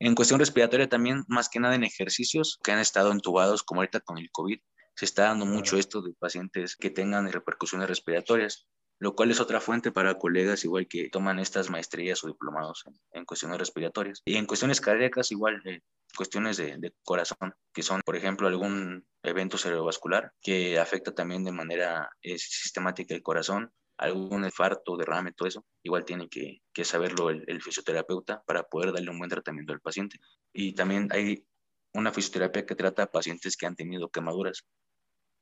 En 0.00 0.14
cuestión 0.14 0.40
respiratoria 0.40 0.88
también, 0.88 1.24
más 1.28 1.48
que 1.48 1.60
nada 1.60 1.74
en 1.74 1.84
ejercicios 1.84 2.58
que 2.64 2.72
han 2.72 2.78
estado 2.78 3.12
entubados, 3.12 3.62
como 3.62 3.80
ahorita 3.80 4.00
con 4.00 4.18
el 4.18 4.30
COVID, 4.32 4.58
se 4.96 5.04
está 5.04 5.24
dando 5.24 5.46
mucho 5.46 5.76
esto 5.76 6.02
de 6.02 6.12
pacientes 6.18 6.74
que 6.74 6.90
tengan 6.90 7.30
repercusiones 7.30 7.88
respiratorias 7.88 8.66
lo 9.00 9.14
cual 9.14 9.30
es 9.30 9.40
otra 9.40 9.60
fuente 9.60 9.90
para 9.90 10.18
colegas 10.18 10.64
igual 10.64 10.86
que 10.86 11.08
toman 11.08 11.38
estas 11.38 11.70
maestrías 11.70 12.22
o 12.22 12.28
diplomados 12.28 12.84
en, 13.12 13.24
cuestiones 13.24 13.58
respiratorias. 13.58 14.20
Y 14.26 14.36
en 14.36 14.44
cuestiones 14.44 14.80
cardíacas 14.80 15.32
igual, 15.32 15.62
eh, 15.64 15.80
cuestiones 16.14 16.58
de, 16.58 16.92
corazón, 17.02 17.54
que 17.72 17.82
son, 17.82 18.02
por 18.04 18.14
ejemplo, 18.14 18.46
algún 18.46 19.06
evento 19.22 19.56
cerebrovascular 19.56 20.32
que 20.42 20.78
afecta 20.78 21.14
también 21.14 21.44
de 21.44 21.52
manera 21.52 22.10
eh, 22.20 22.38
sistemática 22.38 23.14
el 23.14 23.22
corazón, 23.22 23.72
algún 24.00 24.44
infarto, 24.44 24.96
derrame, 24.96 25.32
todo 25.32 25.46
eso, 25.46 25.64
igual 25.82 26.04
tiene 26.04 26.28
que, 26.28 26.62
saberlo 26.84 27.28
el, 27.28 27.62
fisioterapeuta 27.62 28.42
para 28.46 28.62
poder 28.62 28.92
darle 28.92 29.10
un 29.10 29.18
buen 29.18 29.28
tratamiento 29.28 29.74
al 29.74 29.80
paciente. 29.80 30.18
Y 30.54 30.74
también 30.74 31.08
hay 31.12 31.46
una 31.92 32.10
fisioterapia 32.10 32.64
que 32.64 32.74
trata 32.74 33.02
a 33.02 33.10
pacientes 33.10 33.56
que 33.56 33.66
han 33.66 33.76
tenido 33.76 34.08
quemaduras, 34.08 34.64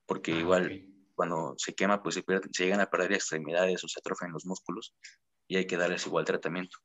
porque 0.06 0.32
ah, 0.32 0.40
igual 0.40 0.86
cuando 1.14 1.54
se 1.56 1.74
quema, 1.74 2.02
pues 2.02 2.16
se, 2.16 2.24
llegan 2.58 2.80
a 2.80 2.90
perder 2.90 3.12
extremidades 3.12 3.84
o 3.84 3.88
se 3.88 4.00
atrofian 4.00 4.32
los 4.32 4.44
músculos 4.44 4.94
y 5.46 5.56
hay 5.56 5.66
que 5.66 5.76
darles 5.76 6.06
igual 6.06 6.24
tratamiento 6.24 6.78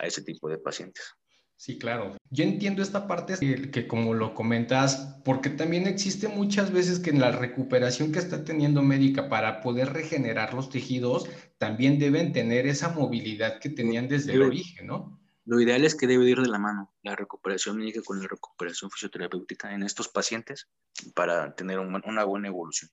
a 0.00 0.06
ese 0.06 0.22
tipo 0.22 0.48
de 0.48 0.58
pacientes. 0.58 1.14
Sí, 1.56 1.78
claro. 1.78 2.16
Yo 2.30 2.44
entiendo 2.44 2.82
esta 2.82 3.06
parte 3.06 3.34
que, 3.38 3.70
que, 3.70 3.86
como 3.86 4.14
lo 4.14 4.34
comentas, 4.34 5.20
porque 5.24 5.48
también 5.48 5.86
existe 5.86 6.26
muchas 6.26 6.72
veces 6.72 6.98
que 6.98 7.10
en 7.10 7.20
la 7.20 7.30
recuperación 7.30 8.10
que 8.10 8.18
está 8.18 8.44
teniendo 8.44 8.82
médica 8.82 9.28
para 9.28 9.60
poder 9.60 9.92
regenerar 9.92 10.54
los 10.54 10.70
tejidos, 10.70 11.28
también 11.58 11.98
deben 11.98 12.32
tener 12.32 12.66
esa 12.66 12.88
movilidad 12.88 13.60
que 13.60 13.68
tenían 13.68 14.08
desde 14.08 14.32
el 14.32 14.42
origen, 14.42 14.88
¿no? 14.88 15.20
Lo 15.44 15.60
ideal 15.60 15.84
es 15.84 15.96
que 15.96 16.06
debe 16.06 16.28
ir 16.28 16.40
de 16.40 16.48
la 16.48 16.58
mano 16.58 16.92
la 17.02 17.16
recuperación 17.16 17.76
médica 17.76 18.00
con 18.04 18.20
la 18.20 18.28
recuperación 18.28 18.90
fisioterapéutica 18.90 19.74
en 19.74 19.82
estos 19.82 20.08
pacientes 20.08 20.68
para 21.14 21.54
tener 21.54 21.80
una 21.80 22.24
buena 22.24 22.48
evolución. 22.48 22.90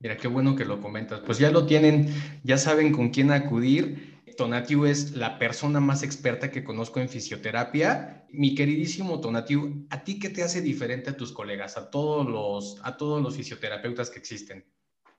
Mira, 0.00 0.16
qué 0.16 0.26
bueno 0.26 0.56
que 0.56 0.64
lo 0.64 0.80
comentas. 0.80 1.20
Pues 1.20 1.38
ya 1.38 1.52
lo 1.52 1.64
tienen, 1.64 2.12
ya 2.42 2.58
saben 2.58 2.92
con 2.92 3.10
quién 3.10 3.30
acudir. 3.30 4.11
Tonatiu 4.42 4.86
es 4.86 5.12
la 5.12 5.38
persona 5.38 5.78
más 5.78 6.02
experta 6.02 6.50
que 6.50 6.64
conozco 6.64 6.98
en 6.98 7.08
fisioterapia. 7.08 8.26
Mi 8.30 8.56
queridísimo 8.56 9.20
Tonatiu, 9.20 9.86
¿a 9.88 10.02
ti 10.02 10.18
qué 10.18 10.30
te 10.30 10.42
hace 10.42 10.60
diferente 10.60 11.10
a 11.10 11.16
tus 11.16 11.30
colegas, 11.30 11.76
a 11.76 11.90
todos 11.90 12.26
los, 12.28 12.80
a 12.82 12.96
todos 12.96 13.22
los 13.22 13.36
fisioterapeutas 13.36 14.10
que 14.10 14.18
existen? 14.18 14.66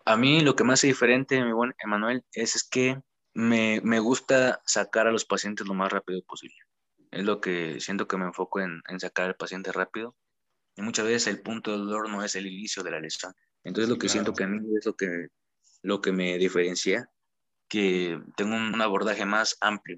A 0.03 0.17
mí 0.17 0.41
lo 0.41 0.57
que 0.57 0.65
me 0.65 0.73
hace 0.73 0.87
diferente, 0.87 1.41
mi 1.41 1.53
buen 1.53 1.73
Emanuel, 1.81 2.25
es, 2.33 2.57
es 2.57 2.65
que 2.65 3.01
me, 3.33 3.79
me, 3.81 3.99
gusta 3.99 4.61
sacar 4.65 5.07
a 5.07 5.11
los 5.11 5.23
pacientes 5.23 5.65
lo 5.67 5.73
más 5.73 5.89
rápido 5.89 6.21
posible. 6.23 6.57
Es 7.09 7.23
lo 7.23 7.39
que 7.39 7.79
siento 7.79 8.09
que 8.09 8.17
me 8.17 8.25
enfoco 8.25 8.59
en, 8.59 8.81
en 8.89 8.99
sacar 8.99 9.27
al 9.27 9.35
paciente 9.35 9.71
rápido. 9.71 10.17
Y 10.75 10.81
muchas 10.81 11.05
veces 11.05 11.27
el 11.27 11.41
punto 11.41 11.71
del 11.71 11.85
dolor 11.85 12.09
no 12.09 12.25
es 12.25 12.35
el 12.35 12.45
inicio 12.45 12.83
de 12.83 12.91
la 12.91 12.99
lesión. 12.99 13.33
Entonces 13.63 13.89
lo 13.89 13.97
que 13.97 14.09
siento 14.09 14.33
que 14.33 14.43
a 14.43 14.47
mí 14.47 14.59
es 14.77 14.85
lo 14.85 14.97
que, 14.97 15.27
lo 15.81 16.01
que 16.01 16.11
me 16.11 16.37
diferencia 16.37 17.09
que 17.73 18.21
tengo 18.35 18.55
un, 18.55 18.79
abordaje 18.83 19.25
más 19.25 19.57
amplio. 19.59 19.97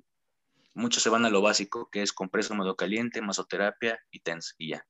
Muchos 0.74 1.03
se 1.03 1.10
van 1.10 1.25
a 1.25 1.29
lo 1.29 1.41
básico, 1.41 1.89
que 1.91 2.03
es 2.03 2.13
compreso 2.13 2.55
modo 2.55 2.77
caliente, 2.77 3.22
masoterapia 3.22 4.00
y 4.12 4.22
TENS, 4.22 4.55
y 4.58 4.70
ya. 4.70 4.86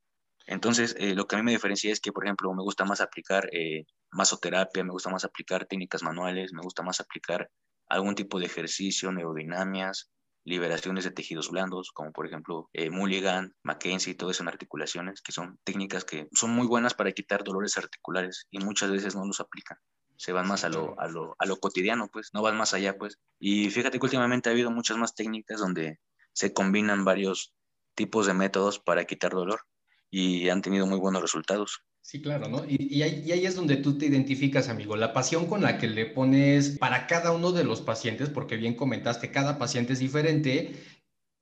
Entonces, 0.45 0.95
eh, 0.99 1.15
lo 1.15 1.25
que 1.25 1.35
a 1.35 1.39
mí 1.39 1.43
me 1.43 1.53
diferencia 1.53 1.91
es 1.91 1.99
que, 1.99 2.11
por 2.11 2.25
ejemplo, 2.25 2.53
me 2.53 2.61
gusta 2.61 2.85
más 2.85 3.01
aplicar 3.01 3.49
eh, 3.51 3.85
masoterapia, 4.11 4.83
me 4.83 4.91
gusta 4.91 5.09
más 5.09 5.25
aplicar 5.25 5.65
técnicas 5.65 6.03
manuales, 6.03 6.53
me 6.53 6.61
gusta 6.61 6.83
más 6.83 6.99
aplicar 6.99 7.49
algún 7.89 8.13
tipo 8.13 8.37
de 8.37 8.45
ejercicio, 8.45 9.11
neodinamias, 9.11 10.11
liberaciones 10.43 11.05
de 11.05 11.11
tejidos 11.11 11.49
blandos, 11.49 11.89
como 11.91 12.11
por 12.11 12.27
ejemplo 12.27 12.69
eh, 12.71 12.91
Mulligan, 12.91 13.55
Mackenzie, 13.63 14.13
todo 14.13 14.29
eso 14.29 14.43
en 14.43 14.49
articulaciones, 14.49 15.23
que 15.23 15.31
son 15.31 15.57
técnicas 15.63 16.05
que 16.05 16.27
son 16.33 16.51
muy 16.51 16.67
buenas 16.67 16.93
para 16.93 17.11
quitar 17.13 17.43
dolores 17.43 17.79
articulares 17.79 18.45
y 18.51 18.59
muchas 18.59 18.91
veces 18.91 19.15
no 19.15 19.25
los 19.25 19.39
aplican 19.39 19.79
se 20.17 20.31
van 20.31 20.47
más 20.47 20.63
a 20.63 20.69
lo, 20.69 20.99
a 20.99 21.07
lo, 21.07 21.35
a 21.39 21.45
lo 21.45 21.57
cotidiano, 21.57 22.09
pues, 22.11 22.33
no 22.33 22.41
van 22.41 22.57
más 22.57 22.73
allá, 22.73 22.97
pues. 22.97 23.19
Y 23.39 23.69
fíjate 23.69 23.99
que 23.99 24.05
últimamente 24.05 24.49
ha 24.49 24.53
habido 24.53 24.71
muchas 24.71 24.97
más 24.97 25.15
técnicas 25.15 25.59
donde 25.59 25.99
se 26.33 26.53
combinan 26.53 27.05
varios 27.05 27.53
tipos 27.95 28.27
de 28.27 28.33
métodos 28.33 28.79
para 28.79 29.05
quitar 29.05 29.31
dolor 29.31 29.61
y 30.09 30.49
han 30.49 30.61
tenido 30.61 30.85
muy 30.85 30.99
buenos 30.99 31.21
resultados. 31.21 31.81
Sí, 32.01 32.21
claro, 32.21 32.47
¿no? 32.47 32.63
Y, 32.65 32.77
y, 32.79 33.01
ahí, 33.01 33.23
y, 33.25 33.31
ahí, 33.31 33.45
es 33.47 33.55
donde 33.55 33.77
tú 33.77 33.97
te 33.97 34.05
identificas, 34.05 34.69
amigo, 34.69 34.95
la 34.95 35.11
pasión 35.11 35.47
con 35.47 35.63
la 35.63 35.79
que 35.79 35.87
le 35.87 36.05
pones 36.05 36.77
para 36.77 37.07
cada 37.07 37.31
uno 37.31 37.51
de 37.51 37.63
los 37.63 37.81
pacientes, 37.81 38.29
porque 38.29 38.57
bien 38.57 38.75
comentaste, 38.75 39.31
cada 39.31 39.57
paciente 39.57 39.93
es 39.93 39.99
diferente 39.99 40.75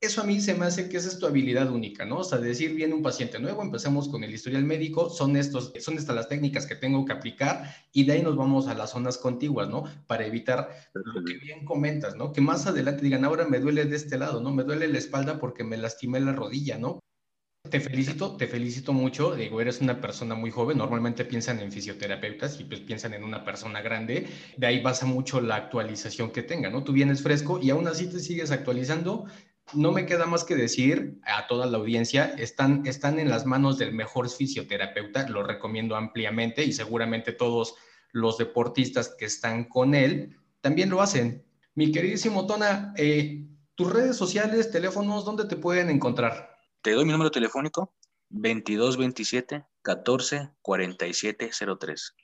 eso 0.05 0.22
a 0.22 0.24
mí 0.25 0.41
se 0.41 0.53
me 0.53 0.65
hace 0.65 0.89
que 0.89 0.98
esa 0.98 1.07
es 1.07 1.19
tu 1.19 1.25
habilidad 1.25 1.72
única, 1.72 2.05
¿no? 2.05 2.17
O 2.17 2.24
sea, 2.24 2.38
decir, 2.38 2.74
viene 2.75 2.93
un 2.93 3.01
paciente 3.01 3.39
nuevo, 3.39 3.62
empecemos 3.62 4.10
con 4.10 4.24
el 4.24 4.33
historial 4.33 4.63
médico, 4.63 5.10
son, 5.10 5.38
estos, 5.38 5.74
son 5.79 5.98
estas 5.98 6.15
las 6.15 6.27
técnicas 6.27 6.65
que 6.65 6.75
tengo 6.75 7.05
que 7.05 7.13
aplicar 7.13 7.74
y 7.91 8.05
de 8.05 8.13
ahí 8.13 8.22
nos 8.22 8.36
vamos 8.36 8.67
a 8.67 8.74
las 8.74 8.91
zonas 8.91 9.17
contiguas, 9.17 9.69
¿no? 9.69 9.83
Para 10.07 10.25
evitar 10.25 10.69
lo 10.93 11.24
que 11.24 11.38
bien 11.38 11.65
comentas, 11.65 12.15
¿no? 12.15 12.33
Que 12.33 12.41
más 12.41 12.67
adelante 12.67 13.03
digan, 13.03 13.25
ahora 13.25 13.45
me 13.45 13.60
duele 13.60 13.86
de 13.86 13.95
este 13.95 14.17
lado, 14.17 14.41
¿no? 14.41 14.51
Me 14.51 14.63
duele 14.63 14.88
la 14.88 14.98
espalda 14.98 15.39
porque 15.39 15.63
me 15.63 15.77
lastimé 15.77 16.19
la 16.19 16.33
rodilla, 16.33 16.77
¿no? 16.77 17.00
Te 17.69 17.79
felicito, 17.79 18.36
te 18.36 18.48
felicito 18.48 18.91
mucho. 18.91 19.36
Digo, 19.36 19.62
eres 19.62 19.79
una 19.79 20.01
persona 20.01 20.36
muy 20.36 20.51
joven. 20.51 20.77
Normalmente 20.77 21.24
piensan 21.24 21.60
en 21.60 21.72
fisioterapeutas 21.72 22.60
y 22.60 22.65
pues 22.65 22.81
piensan 22.81 23.13
en 23.13 23.24
una 23.24 23.45
persona 23.45 23.81
grande. 23.81 24.27
De 24.57 24.67
ahí 24.67 24.81
basa 24.81 25.05
mucho 25.05 25.39
la 25.39 25.55
actualización 25.55 26.31
que 26.31 26.43
tenga, 26.43 26.69
¿no? 26.69 26.83
Tú 26.83 26.91
vienes 26.91 27.24
fresco 27.24 27.60
y 27.62 27.69
aún 27.69 27.88
así 27.88 28.07
te 28.07 28.19
sigues 28.19 28.51
actualizando 28.51 29.27
no 29.74 29.91
me 29.91 30.05
queda 30.05 30.25
más 30.25 30.43
que 30.43 30.55
decir 30.55 31.20
a 31.24 31.48
toda 31.48 31.65
la 31.65 31.77
audiencia, 31.77 32.36
están, 32.38 32.86
están 32.86 33.20
en 33.20 33.29
las 33.29 33.46
manos 33.46 33.77
del 33.77 33.93
mejor 33.93 34.29
fisioterapeuta, 34.29 35.27
lo 35.29 35.43
recomiendo 35.43 35.96
ampliamente 35.96 36.63
y 36.63 36.74
seguramente 36.74 37.32
todos 37.32 37.75
los 38.12 38.38
deportistas 38.38 39.15
que 39.17 39.25
están 39.25 39.65
con 39.65 39.96
él 39.96 40.38
también 40.62 40.89
lo 40.89 41.01
hacen. 41.01 41.43
Mi 41.75 41.91
queridísimo 41.91 42.46
Tona, 42.46 42.93
eh, 42.98 43.46
tus 43.75 43.91
redes 43.91 44.15
sociales, 44.15 44.72
teléfonos, 44.72 45.25
¿dónde 45.25 45.46
te 45.46 45.55
pueden 45.55 45.89
encontrar? 45.89 46.55
Te 46.82 46.91
doy 46.91 47.05
mi 47.05 47.12
número 47.12 47.32
telefónico, 47.32 47.96
2227 48.29 49.65
14 49.82 50.51
47 50.62 51.51
03. 51.79 52.15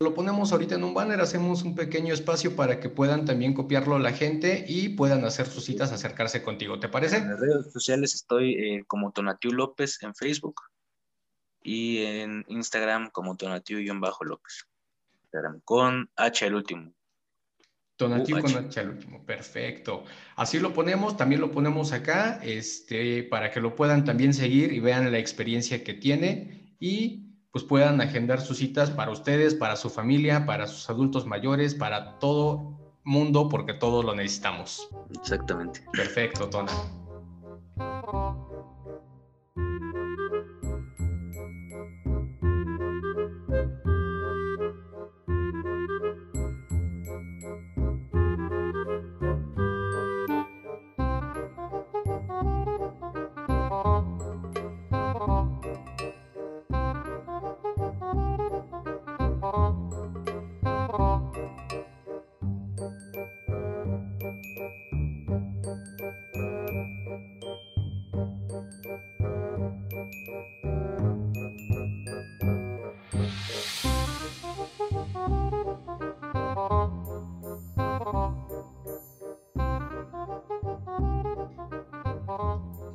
Lo 0.00 0.12
ponemos 0.12 0.52
ahorita 0.52 0.74
en 0.74 0.84
un 0.84 0.92
banner, 0.92 1.20
hacemos 1.20 1.62
un 1.62 1.74
pequeño 1.74 2.12
espacio 2.12 2.56
para 2.56 2.80
que 2.80 2.88
puedan 2.88 3.24
también 3.24 3.54
copiarlo 3.54 3.98
la 3.98 4.12
gente 4.12 4.64
y 4.66 4.90
puedan 4.90 5.24
hacer 5.24 5.46
sus 5.46 5.64
citas, 5.64 5.92
acercarse 5.92 6.42
contigo. 6.42 6.80
¿Te 6.80 6.88
parece? 6.88 7.18
En 7.18 7.30
las 7.30 7.40
redes 7.40 7.72
sociales 7.72 8.14
estoy 8.14 8.54
eh, 8.54 8.84
como 8.86 9.12
Tonatiu 9.12 9.52
López 9.52 10.02
en 10.02 10.14
Facebook 10.14 10.60
y 11.62 12.02
en 12.04 12.44
Instagram 12.48 13.10
como 13.10 13.36
Tonatiu-López. 13.36 14.68
Con 15.64 16.10
H 16.16 16.46
al 16.46 16.54
último. 16.54 16.94
Tonatiu 17.96 18.40
con 18.40 18.54
H 18.54 18.80
al 18.80 18.90
último, 18.90 19.24
perfecto. 19.24 20.04
Así 20.36 20.60
lo 20.60 20.72
ponemos, 20.72 21.16
también 21.16 21.40
lo 21.40 21.50
ponemos 21.50 21.92
acá, 21.92 22.40
este, 22.42 23.22
para 23.24 23.50
que 23.50 23.60
lo 23.60 23.74
puedan 23.74 24.04
también 24.04 24.34
seguir 24.34 24.72
y 24.72 24.80
vean 24.80 25.10
la 25.10 25.18
experiencia 25.18 25.82
que 25.82 25.94
tiene 25.94 26.74
y 26.78 27.23
pues 27.54 27.64
puedan 27.64 28.00
agendar 28.00 28.40
sus 28.40 28.58
citas 28.58 28.90
para 28.90 29.12
ustedes, 29.12 29.54
para 29.54 29.76
su 29.76 29.88
familia, 29.88 30.44
para 30.44 30.66
sus 30.66 30.90
adultos 30.90 31.24
mayores, 31.24 31.72
para 31.76 32.18
todo 32.18 32.76
mundo, 33.04 33.48
porque 33.48 33.74
todos 33.74 34.04
lo 34.04 34.12
necesitamos. 34.12 34.88
Exactamente. 35.14 35.80
Perfecto, 35.92 36.50
Tona. 36.50 36.72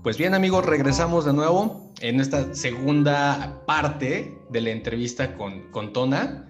Pues 0.02 0.18
bien 0.18 0.34
amigos, 0.34 0.66
regresamos 0.66 1.26
de 1.26 1.34
nuevo 1.34 1.92
en 2.00 2.22
esta 2.22 2.56
segunda 2.56 3.66
parte 3.66 4.34
de 4.50 4.62
la 4.62 4.70
entrevista 4.70 5.36
con, 5.36 5.70
con 5.72 5.92
Tona. 5.92 6.50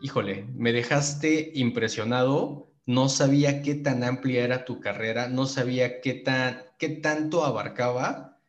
Híjole, 0.00 0.46
me 0.54 0.72
dejaste 0.72 1.52
impresionado. 1.54 2.72
No 2.86 3.10
sabía 3.10 3.60
qué 3.60 3.74
tan 3.74 4.04
amplia 4.04 4.42
era 4.42 4.64
tu 4.64 4.80
carrera, 4.80 5.28
no 5.28 5.44
sabía 5.44 6.00
qué, 6.00 6.14
tan, 6.14 6.62
qué 6.78 6.88
tanto 6.88 7.44
abarcaba. 7.44 8.40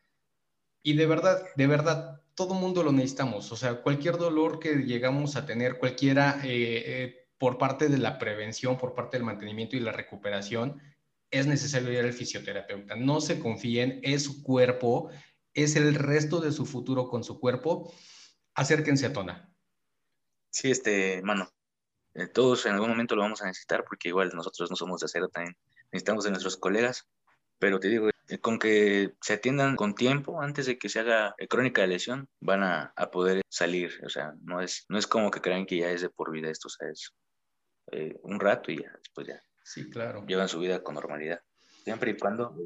Y 0.84 0.93
de 0.93 1.05
verdad, 1.05 1.41
de 1.58 1.67
verdad, 1.67 2.22
todo 2.34 2.53
mundo 2.53 2.81
lo 2.81 2.93
necesitamos. 2.93 3.51
O 3.51 3.58
sea, 3.58 3.81
cualquier 3.81 4.15
dolor 4.15 4.60
que 4.60 4.86
llegamos 4.86 5.36
a 5.36 5.46
tener, 5.46 5.79
cualquiera 5.79 6.39
eh, 6.46 6.84
eh, 6.86 7.27
por 7.38 7.58
parte 7.58 7.89
de 7.89 7.98
la 7.98 8.17
prevención, 8.17 8.77
por 8.77 8.93
parte 8.93 9.17
del 9.17 9.25
mantenimiento 9.25 9.75
y 9.75 9.81
la 9.81 9.91
recuperación, 9.91 10.81
es 11.31 11.48
necesario 11.48 11.91
ir 11.91 12.00
al 12.00 12.13
fisioterapeuta. 12.13 12.95
No 12.95 13.21
se 13.21 13.39
confíen, 13.39 14.00
es 14.03 14.24
su 14.24 14.43
cuerpo, 14.43 15.09
es 15.53 15.75
el 15.75 15.95
resto 15.95 16.39
de 16.39 16.51
su 16.51 16.65
futuro 16.65 17.07
con 17.07 17.24
su 17.24 17.39
cuerpo. 17.39 17.93
Acérquense 18.55 19.05
a 19.05 19.13
Tona. 19.13 19.53
Sí, 20.50 20.71
este, 20.71 21.21
mano, 21.21 21.50
eh, 22.15 22.27
todos 22.27 22.65
en 22.65 22.74
algún 22.74 22.89
momento 22.89 23.15
lo 23.15 23.21
vamos 23.21 23.41
a 23.41 23.45
necesitar 23.45 23.86
porque 23.88 24.09
igual 24.09 24.31
nosotros 24.33 24.69
no 24.69 24.75
somos 24.75 25.01
de 25.01 25.05
acero 25.05 25.29
también. 25.29 25.55
Necesitamos 25.91 26.24
de 26.24 26.31
nuestros 26.31 26.57
colegas, 26.57 27.07
pero 27.59 27.79
te 27.79 27.89
digo, 27.89 28.09
eh, 28.09 28.39
con 28.39 28.57
que 28.57 29.13
se 29.21 29.33
atiendan 29.33 29.75
con 29.75 29.95
tiempo 29.95 30.41
antes 30.41 30.65
de 30.65 30.77
que 30.77 30.89
se 30.89 31.00
haga 31.00 31.36
eh, 31.38 31.48
crónica 31.48 31.81
de 31.81 31.88
lesión, 31.89 32.27
van 32.39 32.63
a, 32.63 32.93
a, 32.95 33.12
poder 33.12 33.41
salir. 33.50 33.91
O 34.05 34.09
sea, 34.09 34.33
no 34.41 34.62
es, 34.62 34.86
no 34.89 34.98
es 34.98 35.07
como 35.07 35.29
que 35.31 35.41
crean 35.41 35.65
que 35.65 35.77
ya 35.77 35.91
es 35.91 36.01
de 36.01 36.09
por 36.09 36.31
vida 36.31 36.50
esto, 36.50 36.67
o 36.67 36.71
sea, 36.71 36.89
es 36.89 37.13
un 38.21 38.39
rato 38.39 38.71
y 38.71 38.83
ya, 38.83 38.91
después 39.01 39.27
ya 39.27 39.41
Sí, 39.69 39.88
claro. 39.88 40.25
Llevan 40.25 40.49
su 40.49 40.59
vida 40.59 40.81
con 40.81 40.95
normalidad, 40.95 41.41
siempre 41.83 42.09
y 42.09 42.17
cuando 42.17 42.57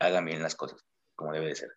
hagan 0.00 0.24
bien 0.24 0.42
las 0.42 0.56
cosas. 0.56 0.84
como 1.14 1.32
debe 1.32 1.46
de 1.46 1.54
ser. 1.54 1.68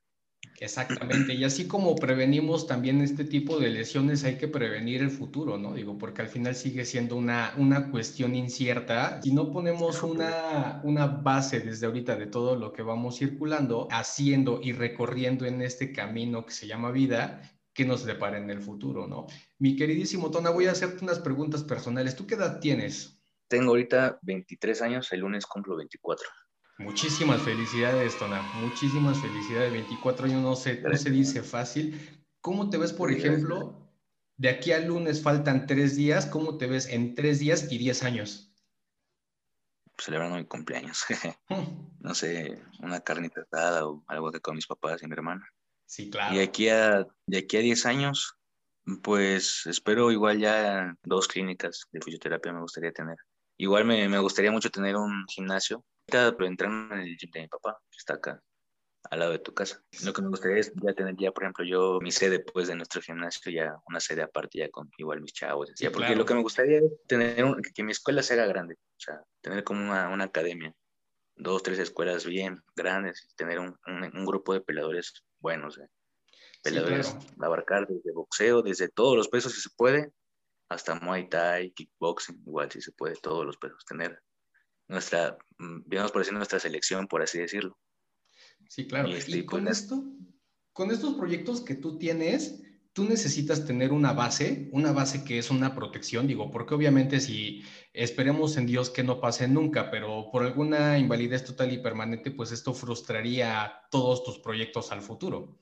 Exactamente, 0.60 1.36
y 1.36 1.44
así 1.44 1.68
como 1.68 1.94
prevenimos 1.94 2.66
también 2.66 3.02
este 3.02 3.24
tipo 3.24 3.60
de 3.60 3.70
lesiones, 3.70 4.24
hay 4.24 4.40
que 4.40 4.48
prevenir 4.48 5.04
el 5.04 5.12
futuro, 5.12 5.60
¿no? 5.60 5.76
Digo, 5.76 6.00
porque 6.00 6.24
al 6.24 6.30
final 6.30 6.56
sigue 6.56 6.86
siendo 6.86 7.16
una, 7.16 7.54
una 7.58 7.92
cuestión 7.92 8.34
incierta. 8.34 9.22
Si 9.22 9.32
no 9.32 9.52
ponemos 9.52 10.02
una, 10.02 10.82
una 10.84 11.06
base 11.06 11.60
desde 11.60 11.86
ahorita 11.86 12.16
de 12.16 12.26
todo 12.26 12.56
lo 12.56 12.74
que 12.74 12.82
vamos 12.82 13.20
circulando, 13.20 13.88
haciendo 13.92 14.60
y 14.64 14.72
recorriendo 14.72 15.46
en 15.46 15.62
este 15.62 15.92
camino 15.92 16.48
que 16.48 16.54
se 16.54 16.66
llama 16.66 16.90
vida, 16.90 17.44
que 17.74 17.86
nos 17.86 18.06
depara 18.06 18.40
en 18.40 18.50
el 18.50 18.64
futuro, 18.64 19.06
¿no? 19.06 19.28
Mi 19.60 19.76
queridísimo 19.76 20.32
Tona, 20.32 20.50
voy 20.50 20.66
a 20.66 20.72
hacerte 20.72 21.04
unas 21.04 21.20
preguntas 21.20 21.64
personales. 21.64 22.16
¿Tú 22.16 22.26
qué 22.26 22.34
edad 22.34 22.60
tienes? 22.60 23.17
Tengo 23.48 23.72
ahorita 23.72 24.20
23 24.22 24.82
años, 24.82 25.12
el 25.12 25.22
lunes 25.22 25.46
cumplo 25.46 25.76
24. 25.78 26.28
Muchísimas 26.80 27.42
felicidades, 27.42 28.18
Tona. 28.20 28.42
Muchísimas 28.62 29.20
felicidades. 29.20 29.72
24 29.72 30.26
años 30.28 30.44
no 30.44 30.56
se, 30.56 30.82
no 30.82 30.96
se 30.96 31.10
dice 31.10 31.42
fácil. 31.42 32.26
¿Cómo 32.40 32.70
te 32.70 32.78
ves, 32.78 32.94
por 32.94 33.12
ejemplo, 33.12 33.92
de 34.38 34.50
aquí 34.50 34.72
al 34.72 34.88
lunes 34.88 35.24
faltan 35.24 35.66
tres 35.66 35.96
días? 35.96 36.28
¿Cómo 36.28 36.58
te 36.58 36.68
ves 36.68 36.88
en 36.88 37.16
tres 37.16 37.40
días 37.40 37.72
y 37.72 37.78
diez 37.80 38.04
años? 38.04 38.54
Celebrando 39.98 40.38
mi 40.38 40.46
cumpleaños. 40.46 41.06
Hmm. 41.50 41.98
no 42.00 42.14
sé, 42.14 42.62
una 42.80 43.00
carnita 43.00 43.42
asada 43.42 43.88
o 43.88 44.04
algo 44.08 44.32
que 44.32 44.42
con 44.42 44.56
mis 44.56 44.68
papás 44.68 45.02
y 45.02 45.08
mi 45.08 45.14
hermana. 45.14 45.50
Sí, 45.86 46.10
claro. 46.10 46.36
Y 46.36 46.40
aquí 46.40 46.68
a, 46.70 47.08
de 47.26 47.38
aquí 47.38 47.58
a 47.58 47.62
10 47.62 47.86
años, 47.86 48.38
pues 49.02 49.66
espero 49.66 50.12
igual 50.12 50.40
ya 50.40 50.96
dos 51.04 51.28
clínicas 51.28 51.88
de 51.92 52.02
fisioterapia 52.02 52.54
me 52.54 52.62
gustaría 52.62 52.92
tener. 52.92 53.18
Igual 53.58 53.86
me, 53.86 54.08
me 54.08 54.20
gustaría 54.20 54.52
mucho 54.52 54.70
tener 54.70 54.96
un 54.96 55.26
gimnasio 55.28 55.84
pero 56.08 56.46
entrar 56.46 56.72
en 56.72 57.00
el 57.00 57.18
gym 57.18 57.32
de 57.32 57.42
mi 57.42 57.48
papá, 57.48 57.78
que 57.92 57.98
está 57.98 58.14
acá, 58.16 58.42
al 59.10 59.20
lado 59.20 59.32
de 59.32 59.40
tu 59.40 59.54
casa. 59.54 59.84
Lo 60.04 60.14
que 60.14 60.22
me 60.22 60.30
gustaría 60.30 60.58
es 60.58 60.74
ya 60.76 60.94
tener 60.94 61.16
ya, 61.18 61.32
por 61.32 61.44
ejemplo, 61.44 61.66
yo 61.66 62.00
mi 62.02 62.12
sede 62.12 62.40
pues 62.40 62.68
de 62.68 62.76
nuestro 62.76 63.02
gimnasio, 63.02 63.52
ya 63.52 63.76
una 63.88 64.00
sede 64.00 64.22
aparte 64.22 64.60
ya 64.60 64.70
con 64.70 64.90
igual 64.98 65.22
mis 65.22 65.34
chavos. 65.34 65.74
ya, 65.78 65.92
porque 65.92 66.16
lo 66.16 66.26
que 66.26 66.34
me 66.34 66.42
gustaría 66.42 66.80
es 66.80 66.86
tener 67.08 67.44
que 67.74 67.84
mi 67.84 67.92
escuela 67.92 68.24
sea 68.24 68.46
grande, 68.46 68.76
o 68.76 69.00
sea, 69.00 69.22
tener 69.42 69.64
como 69.64 69.82
una, 69.82 70.10
una 70.10 70.26
academia, 70.26 70.74
dos, 71.36 71.62
tres 71.62 71.80
escuelas 71.80 72.26
bien 72.26 72.62
grandes, 72.76 73.28
tener 73.36 73.60
un, 73.60 73.78
un, 73.86 74.26
grupo 74.26 74.54
de 74.54 74.62
peleadores 74.62 75.14
buenos, 75.40 75.78
¿eh? 75.78 75.88
peleadores, 76.64 77.16
abarcar 77.40 77.88
desde 77.88 78.12
boxeo, 78.12 78.62
desde 78.62 78.90
todos 78.90 79.16
los 79.16 79.30
pesos 79.30 79.54
si 79.54 79.62
se 79.62 79.70
puede, 79.76 80.12
hasta 80.70 81.00
Muay 81.00 81.30
Thai, 81.30 81.72
kickboxing, 81.72 82.44
igual 82.46 82.72
si 82.72 82.82
se 82.82 82.92
puede, 82.92 83.16
todos 83.16 83.46
los 83.46 83.58
pesos, 83.58 83.86
tener 83.86 84.22
nuestra, 84.88 85.38
digamos 85.86 86.12
mm, 86.12 86.14
por 86.14 86.22
decir, 86.22 86.34
nuestra 86.34 86.60
selección, 86.60 87.08
por 87.08 87.22
así 87.22 87.40
decirlo. 87.40 87.78
Sí, 88.70 88.88
claro. 88.88 89.10
Y, 89.10 89.14
este, 89.14 89.46
con 89.46 89.66
pues, 89.66 89.80
esto, 89.80 90.04
con 90.74 90.92
estos 90.92 91.16
proyectos 91.16 91.62
que 91.62 91.76
tú 91.76 91.98
tienes, 91.98 92.62
tú 92.94 93.06
necesitas 93.06 93.66
tener 93.66 93.92
una 93.92 94.14
base, 94.14 94.70
una 94.72 94.92
base 94.92 95.24
que 95.24 95.38
es 95.38 95.52
una 95.52 95.76
protección, 95.76 96.28
digo, 96.28 96.52
porque 96.52 96.74
obviamente 96.74 97.20
si 97.20 97.64
esperemos 97.94 98.58
en 98.58 98.66
Dios 98.66 98.90
que 98.90 99.04
no 99.04 99.22
pase 99.22 99.48
nunca, 99.48 99.92
pero 99.92 100.30
por 100.32 100.44
alguna 100.44 100.98
invalidez 100.98 101.46
total 101.46 101.72
y 101.72 101.78
permanente, 101.78 102.32
pues 102.32 102.52
esto 102.52 102.74
frustraría 102.74 103.82
todos 103.92 104.24
tus 104.24 104.40
proyectos 104.40 104.92
al 104.92 105.02
futuro. 105.02 105.60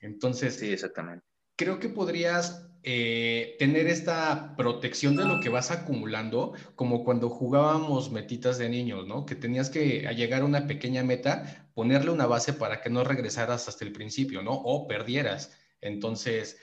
Entonces, 0.00 0.56
sí, 0.56 0.72
exactamente. 0.72 1.31
Creo 1.62 1.78
que 1.78 1.88
podrías 1.88 2.68
eh, 2.82 3.54
tener 3.60 3.86
esta 3.86 4.56
protección 4.56 5.14
de 5.14 5.24
lo 5.24 5.38
que 5.38 5.48
vas 5.48 5.70
acumulando, 5.70 6.54
como 6.74 7.04
cuando 7.04 7.28
jugábamos 7.28 8.10
metitas 8.10 8.58
de 8.58 8.68
niños, 8.68 9.06
¿no? 9.06 9.24
Que 9.26 9.36
tenías 9.36 9.70
que 9.70 10.12
llegar 10.16 10.42
a 10.42 10.44
una 10.44 10.66
pequeña 10.66 11.04
meta, 11.04 11.68
ponerle 11.72 12.10
una 12.10 12.26
base 12.26 12.52
para 12.52 12.80
que 12.80 12.90
no 12.90 13.04
regresaras 13.04 13.68
hasta 13.68 13.84
el 13.84 13.92
principio, 13.92 14.42
¿no? 14.42 14.54
O 14.54 14.88
perdieras. 14.88 15.56
Entonces, 15.80 16.58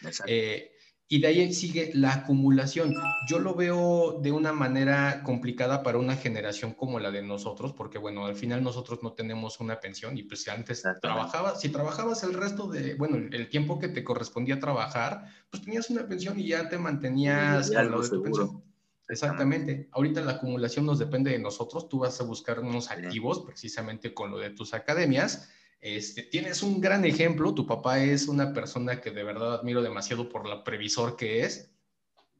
y 1.12 1.20
de 1.20 1.28
ahí 1.28 1.54
sigue 1.54 1.90
la 1.96 2.14
acumulación. 2.14 2.94
Yo 3.28 3.40
lo 3.40 3.56
veo 3.56 4.20
de 4.22 4.32
una 4.32 4.54
manera 4.54 5.24
complicada 5.24 5.82
para 5.82 5.98
una 5.98 6.16
generación 6.16 6.74
como 6.74 7.00
la 7.00 7.10
de 7.10 7.24
nosotros, 7.24 7.74
porque 7.74 7.98
bueno, 7.98 8.28
al 8.28 8.36
final 8.36 8.64
nosotros 8.64 9.00
no 9.02 9.14
tenemos 9.14 9.60
una 9.60 9.80
pensión 9.80 10.20
y 10.20 10.24
pues 10.24 10.48
antes 10.48 10.84
trabajabas, 11.02 11.62
si 11.62 11.70
trabajabas 11.70 12.22
el 12.24 12.36
resto 12.36 12.68
de, 12.68 12.94
bueno, 12.94 13.18
el 13.18 13.50
tiempo 13.50 13.80
que 13.80 13.88
te 13.88 14.04
correspondía 14.04 14.60
trabajar, 14.60 15.26
pues 15.50 15.64
tenías 15.64 15.90
una 15.90 16.08
pensión 16.08 16.40
y 16.40 16.48
ya 16.50 16.70
te 16.70 16.78
mantenías 16.78 17.72
con 17.72 17.90
lo 17.90 18.02
de 18.04 18.10
tu 18.10 18.22
pensión. 18.22 18.64
Exactamente. 19.08 19.90
Ahorita 19.92 20.22
la 20.22 20.34
acumulación 20.34 20.86
nos 20.86 21.00
depende 21.00 21.32
de 21.32 21.40
nosotros. 21.40 21.90
Tú 21.90 21.98
vas 21.98 22.22
a 22.22 22.24
buscar 22.24 22.60
unos 22.60 22.92
activos 22.92 23.42
precisamente 23.42 24.14
con 24.14 24.30
lo 24.30 24.38
de 24.38 24.52
tus 24.52 24.76
academias 24.76 25.50
este, 25.82 26.24
tienes 26.24 26.62
un 26.62 26.82
gran 26.82 27.06
ejemplo, 27.06 27.54
tu 27.54 27.66
papá 27.66 28.04
es 28.04 28.28
una 28.28 28.54
persona 28.54 29.00
que 29.00 29.12
de 29.12 29.24
verdad 29.24 29.54
admiro 29.54 29.82
demasiado 29.82 30.28
por 30.28 30.48
la 30.48 30.64
previsor 30.64 31.16
que 31.16 31.44
es. 31.44 31.72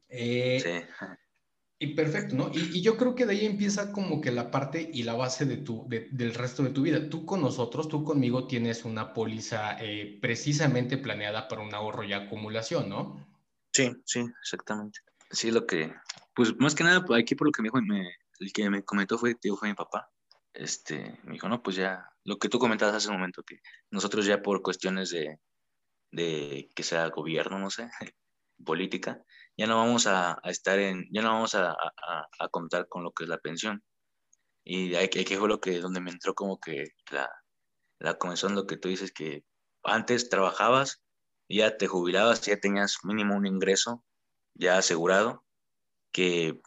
Eh, 0.08 0.60
sí. 0.62 1.06
Y 1.78 1.94
perfecto, 1.94 2.36
¿no? 2.36 2.50
Y, 2.52 2.82
yo 2.82 2.98
creo 2.98 3.14
que 3.14 3.24
de 3.24 3.32
ahí 3.32 3.46
empieza 3.46 3.90
como 3.92 4.20
que 4.20 4.30
la 4.30 4.50
parte 4.50 4.90
y 4.92 5.04
la 5.04 5.14
base 5.14 5.46
de 5.46 5.56
tu, 5.56 5.86
del 5.88 6.34
resto 6.34 6.62
de 6.62 6.70
tu 6.70 6.82
vida. 6.82 7.08
Tú 7.08 7.24
con 7.24 7.40
nosotros, 7.40 7.88
tú 7.88 8.04
conmigo 8.04 8.46
tienes 8.46 8.84
una 8.84 9.14
póliza 9.14 9.78
eh, 9.80 10.18
precisamente 10.20 10.98
planeada 10.98 11.48
para 11.48 11.62
un 11.62 11.74
ahorro 11.74 12.04
y 12.04 12.12
acumulación, 12.12 12.90
¿no? 12.90 13.26
Sí, 13.72 13.90
sí, 14.04 14.26
exactamente. 14.42 15.00
Sí, 15.30 15.50
lo 15.50 15.66
que, 15.66 15.90
pues 16.34 16.54
más 16.58 16.74
que 16.74 16.84
nada, 16.84 17.02
aquí 17.16 17.34
por 17.34 17.46
lo 17.46 17.52
que 17.52 17.62
me 17.62 17.68
dijo, 17.68 17.80
me, 17.80 18.14
el 18.40 18.52
que 18.52 18.68
me 18.68 18.84
comentó 18.84 19.16
fue, 19.16 19.38
fue 19.58 19.68
mi 19.68 19.74
papá 19.74 20.10
este, 20.52 21.18
me 21.24 21.34
dijo, 21.34 21.48
no, 21.48 21.62
pues 21.62 21.76
ya, 21.76 22.10
lo 22.24 22.38
que 22.38 22.48
tú 22.48 22.58
comentabas 22.58 22.94
hace 22.96 23.08
un 23.08 23.14
momento, 23.16 23.42
que 23.42 23.60
nosotros 23.90 24.26
ya 24.26 24.42
por 24.42 24.62
cuestiones 24.62 25.10
de, 25.10 25.38
de 26.10 26.70
que 26.74 26.82
sea 26.82 27.08
gobierno, 27.08 27.58
no 27.58 27.70
sé, 27.70 27.90
política, 28.64 29.22
ya 29.56 29.66
no 29.66 29.76
vamos 29.76 30.06
a, 30.06 30.40
estar 30.44 30.78
en, 30.78 31.06
ya 31.12 31.22
no 31.22 31.30
vamos 31.30 31.54
a, 31.54 31.72
a, 31.72 32.48
contar 32.48 32.88
con 32.88 33.04
lo 33.04 33.12
que 33.12 33.24
es 33.24 33.28
la 33.28 33.38
pensión. 33.38 33.82
Y 34.64 34.94
ahí 34.94 35.08
que 35.08 35.38
fue 35.38 35.48
lo 35.48 35.60
que, 35.60 35.80
donde 35.80 36.00
me 36.00 36.10
entró 36.10 36.34
como 36.34 36.60
que 36.60 36.92
la, 37.10 37.30
la 37.98 38.18
lo 38.50 38.66
que 38.66 38.76
tú 38.76 38.88
dices, 38.88 39.12
que 39.12 39.44
antes 39.82 40.28
trabajabas, 40.28 41.02
ya 41.48 41.76
te 41.76 41.86
jubilabas, 41.86 42.42
ya 42.42 42.58
tenías 42.58 42.98
mínimo 43.04 43.36
un 43.36 43.46
ingreso 43.46 44.04
ya 44.54 44.78
asegurado, 44.78 45.44
que 46.12 46.60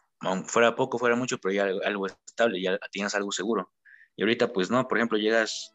fuera 0.45 0.75
poco, 0.75 0.97
fuera 0.97 1.15
mucho, 1.15 1.37
pero 1.37 1.53
ya 1.53 1.63
algo 1.85 2.07
estable, 2.07 2.61
ya 2.61 2.77
tienes 2.91 3.15
algo 3.15 3.31
seguro. 3.31 3.71
Y 4.15 4.23
ahorita, 4.23 4.53
pues 4.53 4.69
no, 4.69 4.87
por 4.87 4.97
ejemplo, 4.97 5.17
llegas, 5.17 5.73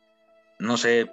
no 0.58 0.76
sé, 0.76 1.10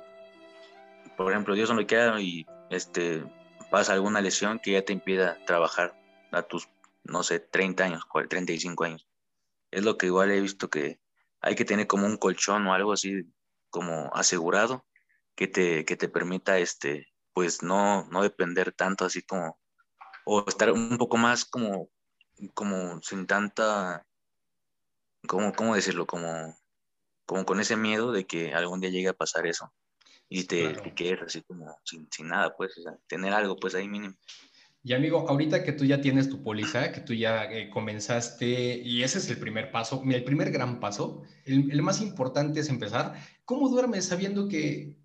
por 1.17 1.32
ejemplo, 1.32 1.56
Dios 1.56 1.69
no 1.69 1.76
me 1.76 1.88
queda 1.88 2.19
y 2.21 2.45
este, 2.69 3.24
pasa 3.69 3.93
alguna 3.93 4.21
lesión 4.21 4.60
que 4.60 4.71
ya 4.74 4.84
te 4.84 4.93
impida 4.93 5.43
trabajar 5.45 6.00
a 6.32 6.43
tus, 6.43 6.69
no 7.04 7.24
sé, 7.24 7.39
30 7.39 7.84
años, 7.84 8.04
35 8.30 8.84
años. 8.84 9.08
Es 9.71 9.84
lo 9.84 9.98
que 9.98 10.08
igual 10.08 10.32
he 10.32 10.41
visto 10.41 10.69
que 10.69 11.00
hay 11.41 11.56
que 11.56 11.65
tener 11.65 11.88
como 11.88 12.06
un 12.06 12.17
colchón 12.17 12.67
o 12.67 12.74
algo 12.74 12.93
así 12.93 13.24
como 13.69 14.12
asegurado 14.13 14.86
que 15.36 15.48
te, 15.48 15.86
que 15.86 15.98
te 15.98 16.10
permita, 16.10 16.58
este, 16.60 17.08
pues 17.34 17.62
no, 17.62 18.06
no 18.10 18.24
depender 18.24 18.71
tanto 18.71 19.06
así 19.06 19.21
como, 19.21 19.60
o 20.26 20.45
estar 20.48 20.71
un 20.71 20.98
poco 20.98 21.17
más 21.17 21.45
como 21.45 21.89
como 22.54 23.02
sin 23.02 23.28
tanta, 23.28 24.06
como, 25.28 25.54
¿cómo 25.54 25.76
decirlo? 25.76 26.06
Como, 26.06 26.58
como 27.26 27.45
con 27.45 27.60
ese 27.60 27.76
miedo 27.76 28.12
de 28.12 28.26
que 28.26 28.54
algún 28.54 28.82
día 28.82 28.89
llegue 28.89 29.10
a 29.10 29.13
pasar 29.13 29.48
eso 29.48 29.71
y 30.30 30.45
te, 30.45 30.76
quedes 30.95 31.21
así 31.21 31.41
como 31.43 31.78
sin, 31.84 32.08
sin 32.12 32.28
nada, 32.28 32.56
pues, 32.56 32.78
o 32.78 32.82
sea, 32.82 32.98
tener 33.08 33.34
algo 33.34 33.56
pues 33.56 33.76
ahí 33.76 33.88
mínimo. 33.88 34.15
Y 34.84 34.93
amigo, 34.93 35.28
ahorita 35.28 35.63
que 35.63 35.71
tú 35.71 35.84
ya 35.84 36.00
tienes 36.00 36.30
tu 36.30 36.43
póliza, 36.43 36.91
que 36.91 37.02
tú 37.02 37.13
ya 37.13 37.45
eh, 37.45 37.71
comenzaste, 37.71 38.78
y 38.78 39.02
ese 39.02 39.17
es 39.17 39.30
el 39.32 39.39
primer 39.39 39.71
paso, 39.71 40.04
el 40.06 40.24
primer 40.24 40.52
gran 40.52 40.80
paso, 40.80 41.24
el, 41.43 41.71
el, 41.71 41.82
más 41.82 42.02
importante 42.02 42.60
es 42.60 42.69
empezar. 42.69 43.15
¿Cómo 43.45 43.67
duermes 43.69 44.06
sabiendo 44.06 44.48
que 44.48 44.95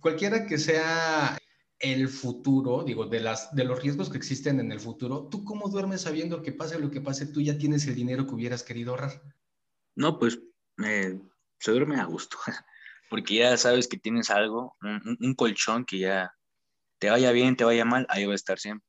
cualquiera 0.00 0.46
que 0.46 0.56
sea 0.56 1.36
el 1.78 2.08
futuro, 2.08 2.84
digo, 2.84 3.06
de, 3.06 3.20
las, 3.20 3.54
de 3.54 3.64
los 3.64 3.82
riesgos 3.82 4.08
que 4.08 4.16
existen 4.16 4.60
en 4.60 4.72
el 4.72 4.80
futuro, 4.80 5.28
¿tú 5.30 5.44
cómo 5.44 5.68
duermes 5.68 6.02
sabiendo 6.02 6.42
que 6.42 6.52
pase 6.52 6.78
lo 6.78 6.90
que 6.90 7.00
pase, 7.00 7.26
tú 7.26 7.40
ya 7.40 7.58
tienes 7.58 7.86
el 7.86 7.94
dinero 7.94 8.26
que 8.26 8.34
hubieras 8.34 8.62
querido 8.62 8.92
ahorrar? 8.92 9.22
No, 9.94 10.18
pues 10.18 10.40
se 10.78 11.70
duerme 11.70 12.00
a 12.00 12.04
gusto, 12.04 12.38
porque 13.10 13.36
ya 13.36 13.56
sabes 13.56 13.88
que 13.88 13.98
tienes 13.98 14.30
algo, 14.30 14.76
un, 14.80 15.34
colchón 15.34 15.84
que 15.84 15.98
ya 15.98 16.34
te 16.98 17.10
vaya 17.10 17.32
bien, 17.32 17.56
te 17.56 17.64
vaya 17.64 17.84
mal, 17.84 18.06
ahí 18.08 18.24
va 18.24 18.32
a 18.32 18.36
estar 18.36 18.58
siempre. 18.58 18.88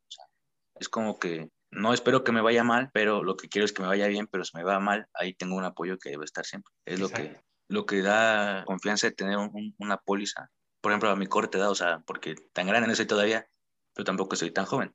es 0.79 0.87
como 0.87 1.19
que 1.19 1.49
no 1.69 1.93
espero 1.93 2.23
que 2.23 2.31
me 2.31 2.41
vaya 2.41 2.63
mal, 2.63 2.89
pero 2.93 3.23
lo 3.23 3.35
que 3.35 3.49
quiero 3.49 3.65
es 3.65 3.73
que 3.73 3.81
me 3.81 3.89
vaya 3.89 4.07
bien, 4.07 4.27
pero 4.27 4.45
si 4.45 4.55
me 4.55 4.63
va 4.63 4.79
mal, 4.79 5.07
ahí 5.13 5.33
tengo 5.33 5.57
un 5.57 5.65
apoyo 5.65 5.97
que 5.97 6.11
debe 6.11 6.23
estar 6.23 6.45
siempre. 6.45 6.73
Es 6.85 6.99
lo 6.99 7.09
que, 7.09 7.41
lo 7.67 7.85
que 7.85 8.01
da 8.01 8.63
confianza 8.65 9.07
de 9.07 9.13
tener 9.13 9.37
una 9.77 9.97
póliza 9.97 10.49
por 10.81 10.91
ejemplo, 10.91 11.09
a 11.09 11.15
mi 11.15 11.27
corta 11.27 11.57
edad, 11.57 11.71
o 11.71 11.75
sea, 11.75 12.03
porque 12.05 12.35
tan 12.53 12.67
grande 12.67 12.87
no 12.87 12.95
soy 12.95 13.05
todavía, 13.05 13.47
pero 13.93 14.05
tampoco 14.05 14.35
soy 14.35 14.51
tan 14.51 14.65
joven. 14.65 14.93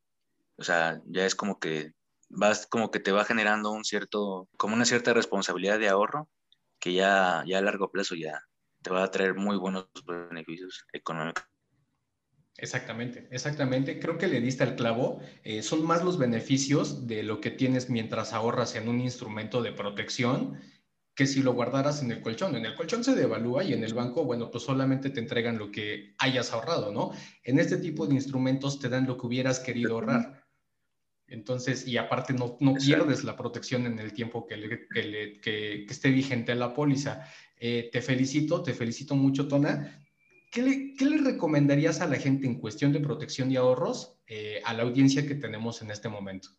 O 0.56 0.64
sea, 0.64 1.00
ya 1.06 1.26
es 1.26 1.34
como 1.34 1.58
que 1.58 1.92
vas, 2.28 2.66
como 2.66 2.90
que 2.90 3.00
te 3.00 3.12
va 3.12 3.24
generando 3.24 3.70
un 3.70 3.84
cierto, 3.84 4.48
como 4.56 4.74
una 4.74 4.84
cierta 4.84 5.12
responsabilidad 5.12 5.78
de 5.78 5.88
ahorro 5.88 6.28
que 6.78 6.94
ya, 6.94 7.44
ya 7.46 7.58
a 7.58 7.62
largo 7.62 7.90
plazo 7.90 8.14
ya, 8.14 8.40
te 8.82 8.90
va 8.90 9.04
a 9.04 9.10
traer 9.10 9.34
muy 9.34 9.56
buenos 9.56 9.86
beneficios 10.04 10.84
económicos. 10.92 11.44
Exactamente, 12.58 13.28
exactamente. 13.30 13.98
Creo 13.98 14.18
que 14.18 14.28
le 14.28 14.40
diste 14.40 14.62
al 14.62 14.76
clavo. 14.76 15.20
Eh, 15.42 15.62
son 15.62 15.84
más 15.84 16.04
los 16.04 16.18
beneficios 16.18 17.06
de 17.06 17.22
lo 17.22 17.40
que 17.40 17.50
tienes 17.50 17.88
mientras 17.88 18.32
ahorras 18.32 18.74
en 18.74 18.88
un 18.88 19.00
instrumento 19.00 19.62
de 19.62 19.72
protección 19.72 20.60
que 21.14 21.26
si 21.26 21.42
lo 21.42 21.52
guardaras 21.52 22.02
en 22.02 22.10
el 22.10 22.22
colchón. 22.22 22.56
En 22.56 22.64
el 22.64 22.74
colchón 22.74 23.04
se 23.04 23.14
devalúa 23.14 23.64
y 23.64 23.72
en 23.72 23.84
el 23.84 23.94
banco, 23.94 24.24
bueno, 24.24 24.50
pues 24.50 24.64
solamente 24.64 25.10
te 25.10 25.20
entregan 25.20 25.58
lo 25.58 25.70
que 25.70 26.14
hayas 26.18 26.52
ahorrado, 26.52 26.92
¿no? 26.92 27.12
En 27.42 27.58
este 27.58 27.76
tipo 27.76 28.06
de 28.06 28.14
instrumentos 28.14 28.78
te 28.78 28.88
dan 28.88 29.06
lo 29.06 29.18
que 29.18 29.26
hubieras 29.26 29.60
querido 29.60 29.94
ahorrar. 29.94 30.42
Entonces, 31.26 31.86
y 31.86 31.96
aparte 31.96 32.32
no, 32.32 32.56
no 32.60 32.74
pierdes 32.74 33.24
la 33.24 33.36
protección 33.36 33.86
en 33.86 33.98
el 33.98 34.12
tiempo 34.12 34.46
que, 34.46 34.86
que, 35.42 35.84
esté 35.88 36.10
vigente 36.10 36.54
la 36.54 36.74
póliza. 36.74 37.26
Eh, 37.56 37.88
te 37.92 38.02
felicito, 38.02 38.62
te 38.62 38.74
felicito 38.74 39.14
mucho, 39.14 39.48
Tona. 39.48 40.04
¿Qué 40.50 40.62
le, 40.62 40.94
¿Qué 40.94 41.06
le, 41.06 41.18
recomendarías 41.18 42.00
a 42.02 42.06
la 42.06 42.16
gente 42.16 42.46
en 42.46 42.58
cuestión 42.58 42.92
de 42.92 43.00
protección 43.00 43.50
y 43.50 43.56
ahorros 43.56 44.18
eh, 44.26 44.60
a 44.64 44.74
la 44.74 44.82
audiencia 44.82 45.26
que 45.26 45.34
tenemos 45.34 45.80
en 45.80 45.90
este 45.90 46.10
momento? 46.10 46.50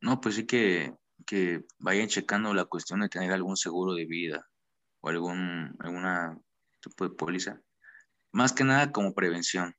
No, 0.00 0.20
pues 0.20 0.36
sí 0.36 0.46
que 0.46 0.94
que 1.26 1.64
vayan 1.78 2.08
checando 2.08 2.54
la 2.54 2.64
cuestión 2.64 3.00
de 3.00 3.08
tener 3.08 3.32
algún 3.32 3.56
seguro 3.56 3.94
de 3.94 4.06
vida 4.06 4.48
o 5.00 5.08
algún 5.08 5.76
alguna 5.80 6.38
tipo 6.80 7.08
de 7.08 7.14
póliza. 7.14 7.60
Más 8.32 8.52
que 8.52 8.64
nada 8.64 8.92
como 8.92 9.14
prevención. 9.14 9.74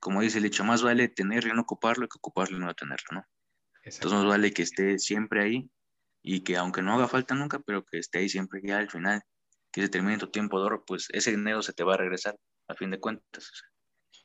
Como 0.00 0.20
dice 0.20 0.38
el 0.38 0.44
dicho, 0.44 0.64
más 0.64 0.82
vale 0.82 1.08
tenerlo 1.08 1.52
y 1.52 1.56
no 1.56 1.62
ocuparlo 1.62 2.08
que 2.08 2.18
ocuparlo 2.18 2.56
y 2.56 2.60
no 2.60 2.74
tenerlo, 2.74 3.06
¿no? 3.12 3.26
Entonces 3.82 4.12
más 4.12 4.26
vale 4.26 4.52
que 4.52 4.62
esté 4.62 4.98
siempre 4.98 5.42
ahí 5.42 5.70
y 6.22 6.42
que 6.42 6.56
aunque 6.56 6.82
no 6.82 6.94
haga 6.94 7.08
falta 7.08 7.34
nunca, 7.34 7.60
pero 7.60 7.84
que 7.84 7.98
esté 7.98 8.18
ahí 8.18 8.28
siempre 8.28 8.60
ya 8.62 8.78
al 8.78 8.90
final, 8.90 9.22
que 9.72 9.82
se 9.82 9.88
termine 9.88 10.18
tu 10.18 10.28
tiempo 10.28 10.58
de 10.58 10.64
ahorro, 10.64 10.84
pues 10.84 11.06
ese 11.10 11.30
dinero 11.30 11.62
se 11.62 11.72
te 11.72 11.84
va 11.84 11.94
a 11.94 11.98
regresar 11.98 12.36
a 12.68 12.74
fin 12.74 12.90
de 12.90 12.98
cuentas. 12.98 13.50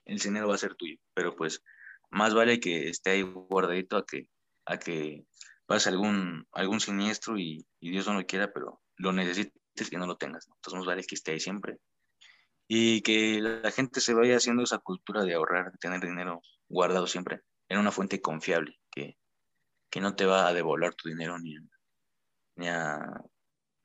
el 0.05 0.17
dinero 0.17 0.47
va 0.47 0.55
a 0.55 0.57
ser 0.57 0.75
tuyo, 0.75 0.97
pero 1.13 1.35
pues 1.35 1.61
más 2.09 2.33
vale 2.33 2.59
que 2.59 2.89
esté 2.89 3.11
ahí 3.11 3.21
guardadito 3.21 3.97
a 3.97 4.05
que, 4.05 4.27
a 4.65 4.77
que 4.77 5.25
pasa 5.71 5.89
algún, 5.89 6.45
algún 6.51 6.81
siniestro 6.81 7.39
y, 7.39 7.65
Dios 7.79 8.05
no 8.05 8.15
lo 8.15 8.25
quiera, 8.25 8.51
pero 8.51 8.81
lo 8.97 9.13
necesites 9.13 9.53
y 9.89 9.95
no 9.95 10.05
lo 10.05 10.17
tengas. 10.17 10.45
Entonces 10.47 10.77
nos 10.77 10.85
vale 10.85 11.05
que 11.05 11.15
esté 11.15 11.31
ahí 11.31 11.39
siempre. 11.39 11.77
Y 12.67 13.01
que 13.01 13.39
la 13.39 13.71
gente 13.71 14.01
se 14.01 14.13
vaya 14.13 14.35
haciendo 14.35 14.63
esa 14.63 14.79
cultura 14.79 15.23
de 15.23 15.33
ahorrar, 15.33 15.71
de 15.71 15.77
tener 15.77 16.01
dinero 16.01 16.41
guardado 16.67 17.07
siempre 17.07 17.39
en 17.69 17.79
una 17.79 17.91
fuente 17.91 18.19
confiable, 18.19 18.79
que, 18.91 19.17
que 19.89 20.01
no 20.01 20.13
te 20.13 20.25
va 20.25 20.47
a 20.47 20.53
devolver 20.53 20.93
tu 20.95 21.07
dinero 21.07 21.39
ni 21.39 21.55
ni 22.57 22.67
a, 22.67 22.99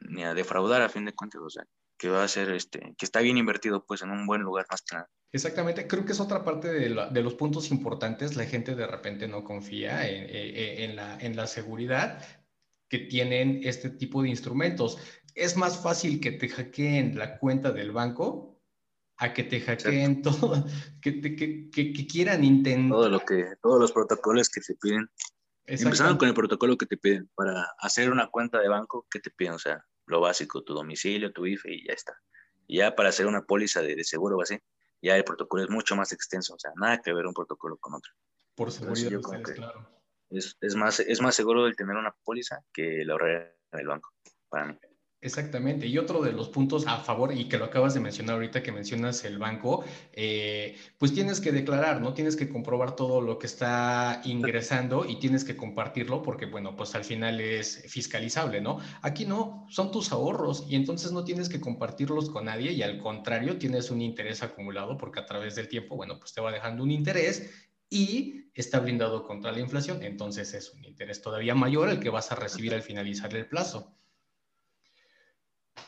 ni 0.00 0.24
a 0.24 0.34
defraudar 0.34 0.82
a 0.82 0.88
fin 0.88 1.04
de 1.04 1.14
cuentas. 1.14 1.40
O 1.40 1.50
sea, 1.50 1.64
que 1.96 2.08
va 2.08 2.24
a 2.24 2.28
ser, 2.28 2.50
este, 2.50 2.80
que 2.98 3.04
está 3.04 3.20
bien 3.20 3.38
invertido 3.38 3.84
pues 3.86 4.02
en 4.02 4.10
un 4.10 4.26
buen 4.26 4.42
lugar 4.42 4.66
más 4.68 4.82
que 4.82 4.96
nada. 4.96 5.08
Exactamente, 5.32 5.86
creo 5.86 6.04
que 6.04 6.12
es 6.12 6.20
otra 6.20 6.44
parte 6.44 6.72
de, 6.72 7.22
los 7.22 7.34
puntos 7.34 7.70
importantes. 7.70 8.36
La 8.36 8.44
gente 8.44 8.74
de 8.74 8.86
repente 8.86 9.28
no 9.28 9.44
confía 9.44 10.08
en, 10.08 10.96
la, 10.96 11.18
en, 11.18 11.36
la, 11.36 11.46
seguridad 11.46 12.24
que 12.88 13.00
tienen 13.00 13.60
este 13.64 13.90
tipo 13.90 14.22
de 14.22 14.30
instrumentos. 14.30 14.98
Es 15.34 15.56
más 15.56 15.82
fácil 15.82 16.20
que 16.20 16.32
te 16.32 16.48
hackeen 16.48 17.18
la 17.18 17.38
cuenta 17.38 17.72
del 17.72 17.92
banco 17.92 18.56
a 19.18 19.32
que 19.32 19.44
te 19.44 19.60
hackeen 19.60 20.22
todo, 20.22 20.64
que, 21.00 21.20
que, 21.20 21.70
que, 21.70 22.06
quieran 22.06 22.44
intentar. 22.44 22.98
Todo 22.98 23.08
lo 23.08 23.20
que, 23.20 23.44
todos 23.62 23.80
los 23.80 23.92
protocolos 23.92 24.48
que 24.48 24.60
te 24.60 24.74
piden. 24.74 25.08
Empezando 25.66 26.16
con 26.16 26.28
el 26.28 26.34
protocolo 26.34 26.76
que 26.76 26.86
te 26.86 26.96
piden 26.96 27.28
para 27.34 27.66
hacer 27.78 28.10
una 28.10 28.28
cuenta 28.28 28.60
de 28.60 28.68
banco, 28.68 29.06
que 29.10 29.18
te 29.18 29.30
piden? 29.30 29.54
O 29.54 29.58
sea, 29.58 29.84
lo 30.06 30.20
básico, 30.20 30.62
tu 30.62 30.74
domicilio, 30.74 31.32
tu 31.32 31.44
IFE 31.46 31.74
y 31.74 31.86
ya 31.86 31.92
está. 31.92 32.14
Y 32.68 32.78
ya 32.78 32.94
para 32.94 33.08
hacer 33.08 33.26
una 33.26 33.42
póliza 33.42 33.82
de, 33.82 34.02
seguro 34.04 34.38
o 34.38 34.42
así, 34.42 34.58
ya 35.02 35.16
el 35.16 35.24
protocolo 35.24 35.64
es 35.64 35.70
mucho 35.70 35.96
más 35.96 36.12
extenso, 36.12 36.54
o 36.54 36.58
sea, 36.58 36.72
nada 36.76 37.00
que 37.00 37.12
ver 37.12 37.26
un 37.26 37.34
protocolo 37.34 37.76
con 37.78 37.94
otro. 37.94 38.12
Por 38.54 38.72
seguridad, 38.72 39.20
claro. 39.42 39.88
Es, 40.30 40.56
es, 40.60 40.74
más, 40.74 41.00
es 41.00 41.20
más 41.20 41.34
seguro 41.34 41.66
el 41.66 41.76
tener 41.76 41.96
una 41.96 42.14
póliza 42.24 42.64
que 42.72 43.04
la 43.04 43.12
ahorrar 43.12 43.56
en 43.72 43.80
el 43.80 43.86
banco, 43.86 44.12
para 44.48 44.66
mí. 44.66 44.78
Exactamente. 45.26 45.88
Y 45.88 45.98
otro 45.98 46.22
de 46.22 46.30
los 46.30 46.48
puntos 46.48 46.86
a 46.86 46.98
favor, 46.98 47.32
y 47.36 47.48
que 47.48 47.58
lo 47.58 47.64
acabas 47.64 47.94
de 47.94 48.00
mencionar 48.00 48.36
ahorita 48.36 48.62
que 48.62 48.70
mencionas 48.70 49.24
el 49.24 49.38
banco, 49.38 49.84
eh, 50.12 50.76
pues 50.98 51.12
tienes 51.12 51.40
que 51.40 51.50
declarar, 51.50 52.00
¿no? 52.00 52.14
Tienes 52.14 52.36
que 52.36 52.48
comprobar 52.48 52.94
todo 52.94 53.20
lo 53.20 53.36
que 53.36 53.48
está 53.48 54.22
ingresando 54.24 55.04
y 55.04 55.16
tienes 55.18 55.44
que 55.44 55.56
compartirlo 55.56 56.22
porque, 56.22 56.46
bueno, 56.46 56.76
pues 56.76 56.94
al 56.94 57.02
final 57.02 57.40
es 57.40 57.82
fiscalizable, 57.88 58.60
¿no? 58.60 58.78
Aquí 59.02 59.26
no, 59.26 59.66
son 59.68 59.90
tus 59.90 60.12
ahorros 60.12 60.64
y 60.68 60.76
entonces 60.76 61.10
no 61.10 61.24
tienes 61.24 61.48
que 61.48 61.60
compartirlos 61.60 62.30
con 62.30 62.44
nadie 62.44 62.70
y 62.70 62.82
al 62.82 62.98
contrario, 62.98 63.58
tienes 63.58 63.90
un 63.90 64.02
interés 64.02 64.44
acumulado 64.44 64.96
porque 64.96 65.18
a 65.18 65.26
través 65.26 65.56
del 65.56 65.68
tiempo, 65.68 65.96
bueno, 65.96 66.20
pues 66.20 66.32
te 66.32 66.40
va 66.40 66.52
dejando 66.52 66.84
un 66.84 66.92
interés 66.92 67.50
y 67.90 68.44
está 68.54 68.78
blindado 68.78 69.24
contra 69.24 69.50
la 69.50 69.58
inflación. 69.58 70.04
Entonces 70.04 70.54
es 70.54 70.72
un 70.72 70.84
interés 70.84 71.20
todavía 71.20 71.56
mayor 71.56 71.88
el 71.88 71.98
que 71.98 72.10
vas 72.10 72.30
a 72.30 72.36
recibir 72.36 72.74
al 72.74 72.82
finalizar 72.82 73.34
el 73.34 73.48
plazo. 73.48 73.96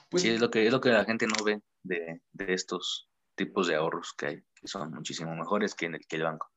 Pues, 0.09 0.23
sí, 0.23 0.31
es 0.31 0.40
lo, 0.40 0.51
que, 0.51 0.66
es 0.66 0.73
lo 0.73 0.81
que 0.81 0.90
la 0.90 1.05
gente 1.05 1.27
no 1.27 1.44
ve 1.44 1.61
de, 1.83 2.21
estos 2.38 3.09
tipos 3.35 3.66
de 3.66 3.77
ahorros 3.77 4.14
que 4.16 4.27
hay, 4.27 4.42
que 4.55 4.66
son 4.66 4.92
muchísimo 4.92 5.35
mejores 5.35 5.75
que 5.75 5.87
en 5.87 5.97
el, 5.97 6.07
que 6.07 6.16
el 6.16 6.23
banco. 6.23 6.49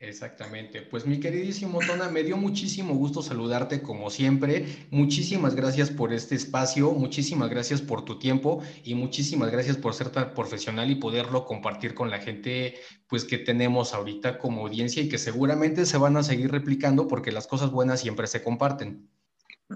Exactamente. 0.00 0.82
Pues 0.82 1.06
mi 1.06 1.18
queridísimo 1.18 1.78
Tona, 1.86 2.08
me 2.08 2.22
dio 2.24 2.36
muchísimo 2.36 2.94
gusto 2.94 3.22
saludarte 3.22 3.80
como 3.80 4.10
siempre. 4.10 4.66
Muchísimas 4.90 5.54
gracias 5.54 5.90
por 5.90 6.12
este 6.12 6.34
espacio, 6.34 6.90
muchísimas 6.90 7.48
gracias 7.48 7.80
por 7.80 8.04
tu 8.04 8.18
tiempo 8.18 8.62
y 8.82 8.94
muchísimas 8.94 9.50
gracias 9.50 9.76
por 9.76 9.94
ser 9.94 10.10
tan 10.10 10.34
profesional 10.34 10.90
y 10.90 10.96
poderlo 10.96 11.44
compartir 11.44 11.94
con 11.94 12.10
la 12.10 12.18
gente 12.18 12.74
pues 13.06 13.24
que 13.24 13.38
tenemos 13.38 13.94
ahorita 13.94 14.38
como 14.38 14.62
audiencia 14.62 15.02
y 15.02 15.08
que 15.08 15.18
seguramente 15.18 15.86
se 15.86 15.96
van 15.96 16.16
a 16.16 16.22
seguir 16.22 16.50
replicando 16.50 17.08
porque 17.08 17.32
las 17.32 17.46
cosas 17.46 17.70
buenas 17.70 18.00
siempre 18.00 18.26
se 18.26 18.42
comparten. 18.42 19.08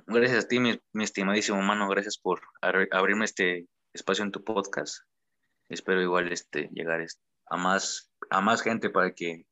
Gracias 0.06 0.44
a 0.44 0.48
ti, 0.48 0.60
mi, 0.60 0.80
estimadísimo 1.02 1.60
mano. 1.62 1.88
Gracias 1.88 2.18
por 2.18 2.40
abrirme 2.90 3.24
este 3.24 3.66
espacio 3.92 4.24
en 4.24 4.32
tu 4.32 4.44
podcast. 4.44 4.98
Espero 5.68 6.02
igual 6.02 6.32
este, 6.32 6.68
llegar 6.72 7.00
este, 7.00 7.22
a, 7.46 7.56
más, 7.56 8.10
a 8.30 8.40
más 8.40 8.62
gente 8.62 8.90
para 8.90 9.12
que 9.12 9.46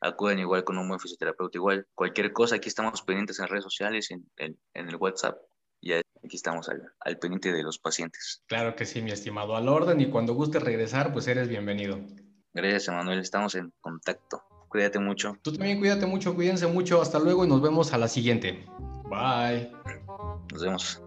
acudan 0.00 0.38
igual 0.38 0.64
con 0.64 0.78
un 0.78 0.88
buen 0.88 1.00
fisioterapeuta. 1.00 1.58
Igual, 1.58 1.86
cualquier 1.94 2.32
cosa, 2.32 2.56
aquí 2.56 2.68
estamos 2.68 3.02
pendientes 3.02 3.38
en 3.40 3.48
redes 3.48 3.64
sociales, 3.64 4.10
en, 4.10 4.26
en, 4.36 4.58
el 4.74 4.96
WhatsApp. 4.96 5.38
Y 5.82 5.92
aquí 5.92 6.36
estamos 6.36 6.68
al, 6.68 6.92
al, 7.00 7.18
pendiente 7.18 7.52
de 7.52 7.62
los 7.62 7.78
pacientes. 7.78 8.42
Claro 8.46 8.76
que 8.76 8.86
sí, 8.86 9.02
mi 9.02 9.10
estimado. 9.10 9.56
Al 9.56 9.68
orden 9.68 10.00
y 10.00 10.10
cuando 10.10 10.34
guste 10.34 10.58
regresar, 10.58 11.12
pues 11.12 11.26
eres 11.26 11.48
bienvenido. 11.48 12.00
Gracias, 12.52 12.88
Emanuel. 12.88 13.20
Estamos 13.20 13.54
en 13.54 13.72
contacto. 13.80 14.42
Cuídate 14.70 15.00
mucho. 15.00 15.36
Tú 15.42 15.52
también 15.52 15.80
cuídate 15.80 16.06
mucho, 16.06 16.32
cuídense 16.36 16.68
mucho. 16.68 17.02
Hasta 17.02 17.18
luego 17.18 17.44
y 17.44 17.48
nos 17.48 17.60
vemos 17.60 17.92
a 17.92 17.98
la 17.98 18.06
siguiente. 18.06 18.64
Bye. 19.10 19.72
Nos 20.52 20.62
vemos. 20.62 21.02